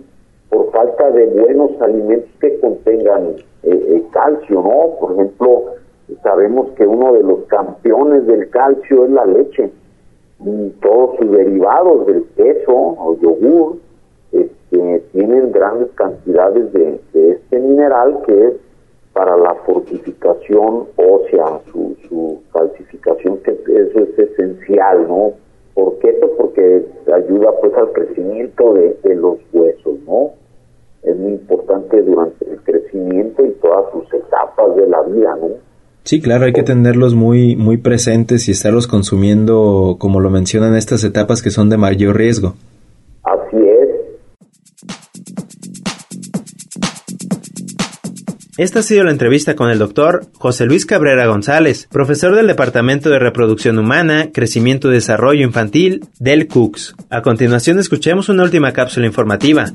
por 0.50 0.72
falta 0.72 1.12
de 1.12 1.28
buenos 1.28 1.72
alimentos 1.82 2.30
que 2.40 2.60
contengan 2.60 3.36
eh, 3.64 3.70
eh, 3.72 4.04
calcio, 4.12 4.62
¿no? 4.62 4.98
Por 5.00 5.14
ejemplo, 5.14 5.66
sabemos 6.24 6.72
que 6.72 6.86
uno 6.86 7.14
de 7.14 7.24
los 7.24 7.44
campeones 7.46 8.26
del 8.26 8.50
calcio 8.50 9.06
es 9.06 9.12
la 9.12 9.26
leche 9.26 9.70
y 10.44 10.70
todos 10.82 11.18
sus 11.18 11.32
derivados 11.32 12.08
del 12.08 12.24
queso 12.36 12.74
o 12.74 13.18
yogur 13.22 13.78
este, 14.32 15.04
tienen 15.12 15.52
grandes 15.52 15.90
cantidades 15.96 16.72
de, 16.74 17.00
de 17.14 17.32
este 17.32 17.60
mineral 17.60 18.22
que 18.26 18.48
es 18.48 18.54
para 19.20 19.36
la 19.36 19.54
fortificación 19.66 20.86
ósea, 20.96 21.60
su, 21.74 21.94
su 22.08 22.42
calcificación, 22.54 23.38
que 23.40 23.52
eso 23.52 24.00
es 24.00 24.18
esencial, 24.18 25.10
¿no? 25.10 25.34
¿Por 25.74 26.00
qué? 26.00 26.14
Pues 26.22 26.32
porque 26.38 26.86
ayuda 27.14 27.50
pues 27.60 27.74
al 27.74 27.92
crecimiento 27.92 28.76
de, 28.76 29.16
los 29.16 29.40
huesos, 29.52 30.00
¿no? 30.08 30.32
Es 31.04 31.18
muy 31.18 31.34
importante 31.34 32.02
durante 32.02 32.50
el 32.50 32.62
crecimiento 32.62 33.46
y 33.46 33.52
todas 33.62 33.92
sus 33.92 34.06
etapas 34.14 34.78
de 34.78 34.88
la 34.88 35.02
vida, 35.02 35.36
¿no? 35.36 35.50
Sí, 36.04 36.22
claro, 36.22 36.46
hay 36.46 36.54
que 36.54 36.64
tenerlos 36.64 37.14
muy, 37.14 37.58
muy 37.58 37.76
presentes 37.76 38.48
y 38.48 38.52
estarlos 38.52 38.88
consumiendo, 38.88 39.98
como 40.00 40.22
lo 40.22 40.30
mencionan, 40.30 40.78
estas 40.78 41.04
etapas 41.04 41.42
que 41.42 41.50
son 41.50 41.70
de 41.70 41.76
mayor 41.76 42.16
riesgo. 42.16 42.54
Así 43.24 43.58
Esta 48.60 48.80
ha 48.80 48.84
sido 48.84 49.06
la 49.06 49.12
entrevista 49.12 49.56
con 49.56 49.70
el 49.70 49.80
doctor 49.80 50.28
José 50.34 50.66
Luis 50.66 50.86
Cabrera 50.86 51.26
González, 51.28 51.88
profesor 51.90 52.36
del 52.36 52.48
Departamento 52.48 53.10
de 53.10 53.18
Reproducción 53.18 53.80
Humana, 53.80 54.32
Crecimiento 54.34 54.90
y 54.90 54.96
Desarrollo 54.96 55.46
Infantil 55.46 56.06
del 56.20 56.50
CUCS. 56.50 56.94
A 57.10 57.22
continuación 57.22 57.80
escuchemos 57.80 58.28
una 58.28 58.44
última 58.44 58.74
cápsula 58.74 59.06
informativa. 59.06 59.72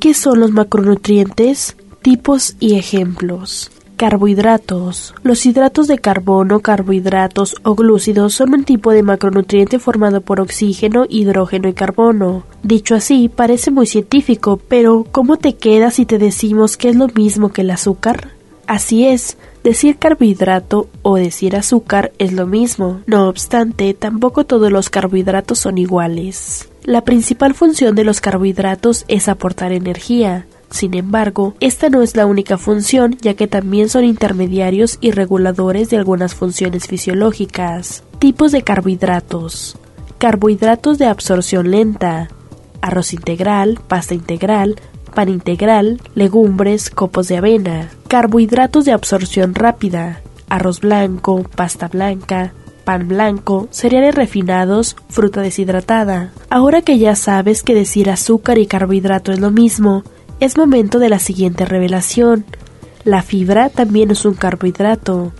¿Qué 0.00 0.14
son 0.14 0.40
los 0.40 0.52
macronutrientes? 0.52 1.76
Tipos 2.00 2.56
y 2.58 2.78
ejemplos. 2.78 3.70
Carbohidratos. 3.96 5.14
Los 5.22 5.46
hidratos 5.46 5.86
de 5.86 5.98
carbono, 5.98 6.60
carbohidratos 6.60 7.56
o 7.62 7.74
glúcidos 7.74 8.34
son 8.34 8.54
un 8.54 8.64
tipo 8.64 8.90
de 8.90 9.02
macronutriente 9.02 9.78
formado 9.78 10.20
por 10.20 10.40
oxígeno, 10.40 11.06
hidrógeno 11.08 11.68
y 11.68 11.72
carbono. 11.72 12.44
Dicho 12.62 12.94
así, 12.94 13.28
parece 13.28 13.70
muy 13.70 13.86
científico, 13.86 14.60
pero 14.68 15.06
¿cómo 15.10 15.36
te 15.36 15.54
queda 15.54 15.90
si 15.90 16.04
te 16.06 16.18
decimos 16.18 16.76
que 16.76 16.88
es 16.88 16.96
lo 16.96 17.08
mismo 17.08 17.50
que 17.50 17.60
el 17.60 17.70
azúcar? 17.70 18.32
Así 18.66 19.06
es, 19.06 19.36
decir 19.64 19.98
carbohidrato 19.98 20.88
o 21.02 21.16
decir 21.16 21.56
azúcar 21.56 22.12
es 22.18 22.32
lo 22.32 22.46
mismo. 22.46 23.00
No 23.06 23.28
obstante, 23.28 23.92
tampoco 23.94 24.44
todos 24.44 24.72
los 24.72 24.90
carbohidratos 24.90 25.58
son 25.58 25.78
iguales. 25.78 26.68
La 26.84 27.04
principal 27.04 27.54
función 27.54 27.94
de 27.94 28.04
los 28.04 28.20
carbohidratos 28.20 29.04
es 29.08 29.28
aportar 29.28 29.72
energía. 29.72 30.46
Sin 30.72 30.94
embargo, 30.94 31.54
esta 31.60 31.90
no 31.90 32.00
es 32.00 32.16
la 32.16 32.24
única 32.24 32.56
función, 32.56 33.18
ya 33.20 33.34
que 33.34 33.46
también 33.46 33.90
son 33.90 34.04
intermediarios 34.04 34.96
y 35.02 35.10
reguladores 35.10 35.90
de 35.90 35.98
algunas 35.98 36.34
funciones 36.34 36.86
fisiológicas. 36.86 38.04
Tipos 38.18 38.52
de 38.52 38.62
carbohidratos. 38.62 39.76
Carbohidratos 40.16 40.98
de 40.98 41.06
absorción 41.06 41.70
lenta. 41.70 42.28
Arroz 42.80 43.12
integral, 43.12 43.80
pasta 43.86 44.14
integral, 44.14 44.76
pan 45.14 45.28
integral, 45.28 46.00
legumbres, 46.14 46.88
copos 46.88 47.28
de 47.28 47.36
avena. 47.36 47.90
Carbohidratos 48.08 48.86
de 48.86 48.92
absorción 48.92 49.54
rápida. 49.54 50.22
Arroz 50.48 50.80
blanco, 50.80 51.44
pasta 51.54 51.88
blanca, 51.88 52.54
pan 52.84 53.08
blanco, 53.08 53.68
cereales 53.70 54.14
refinados, 54.14 54.96
fruta 55.10 55.42
deshidratada. 55.42 56.32
Ahora 56.48 56.80
que 56.80 56.98
ya 56.98 57.14
sabes 57.14 57.62
que 57.62 57.74
decir 57.74 58.10
azúcar 58.10 58.58
y 58.58 58.66
carbohidrato 58.66 59.32
es 59.32 59.38
lo 59.38 59.50
mismo, 59.50 60.02
es 60.44 60.58
momento 60.58 60.98
de 60.98 61.08
la 61.08 61.20
siguiente 61.20 61.64
revelación. 61.64 62.44
La 63.04 63.22
fibra 63.22 63.68
también 63.68 64.10
es 64.10 64.24
un 64.24 64.34
carbohidrato. 64.34 65.32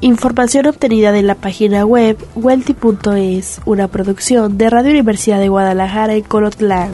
Información 0.00 0.64
obtenida 0.64 1.12
de 1.12 1.22
la 1.22 1.34
página 1.34 1.84
web 1.84 2.16
welty.es, 2.34 3.60
una 3.66 3.88
producción 3.88 4.56
de 4.56 4.70
Radio 4.70 4.92
Universidad 4.92 5.40
de 5.40 5.50
Guadalajara 5.50 6.14
en 6.14 6.22
Colotlán. 6.22 6.90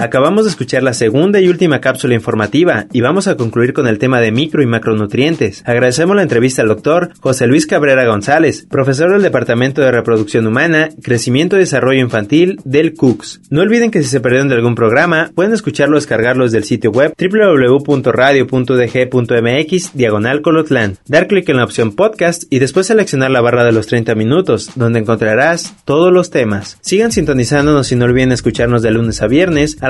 Acabamos 0.00 0.44
de 0.44 0.50
escuchar 0.50 0.82
la 0.82 0.94
segunda 0.94 1.40
y 1.40 1.48
última 1.50 1.82
cápsula 1.82 2.14
informativa 2.14 2.86
y 2.90 3.02
vamos 3.02 3.28
a 3.28 3.36
concluir 3.36 3.74
con 3.74 3.86
el 3.86 3.98
tema 3.98 4.18
de 4.18 4.32
micro 4.32 4.62
y 4.62 4.66
macronutrientes. 4.66 5.62
Agradecemos 5.66 6.16
la 6.16 6.22
entrevista 6.22 6.62
al 6.62 6.68
doctor 6.68 7.10
José 7.20 7.46
Luis 7.46 7.66
Cabrera 7.66 8.06
González, 8.06 8.66
profesor 8.70 9.12
del 9.12 9.20
Departamento 9.20 9.82
de 9.82 9.92
Reproducción 9.92 10.46
Humana, 10.46 10.88
Crecimiento 11.02 11.56
y 11.56 11.58
Desarrollo 11.58 12.00
Infantil 12.00 12.62
del 12.64 12.94
CUCS. 12.94 13.42
No 13.50 13.60
olviden 13.60 13.90
que 13.90 14.02
si 14.02 14.08
se 14.08 14.20
perdieron 14.20 14.48
de 14.48 14.54
algún 14.54 14.74
programa, 14.74 15.32
pueden 15.34 15.52
escucharlo 15.52 15.96
o 15.96 16.00
descargarlo 16.00 16.44
desde 16.44 16.56
el 16.56 16.64
sitio 16.64 16.92
web 16.92 17.12
www.radio.dg.mx 17.20 19.92
diagonal 19.92 20.40
colotlán. 20.40 20.96
Dar 21.08 21.26
clic 21.26 21.46
en 21.50 21.58
la 21.58 21.64
opción 21.64 21.94
podcast 21.94 22.44
y 22.48 22.58
después 22.58 22.86
seleccionar 22.86 23.30
la 23.30 23.42
barra 23.42 23.64
de 23.64 23.72
los 23.72 23.86
30 23.86 24.14
minutos, 24.14 24.70
donde 24.76 25.00
encontrarás 25.00 25.74
todos 25.84 26.10
los 26.10 26.30
temas. 26.30 26.78
Sigan 26.80 27.12
sintonizándonos 27.12 27.92
y 27.92 27.96
no 27.96 28.06
olviden 28.06 28.32
escucharnos 28.32 28.80
de 28.80 28.92
lunes 28.92 29.20
a 29.20 29.26
viernes 29.26 29.76
a 29.82 29.89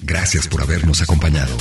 Gracias 0.00 0.46
por 0.48 0.62
habernos 0.62 1.02
acompañado. 1.02 1.56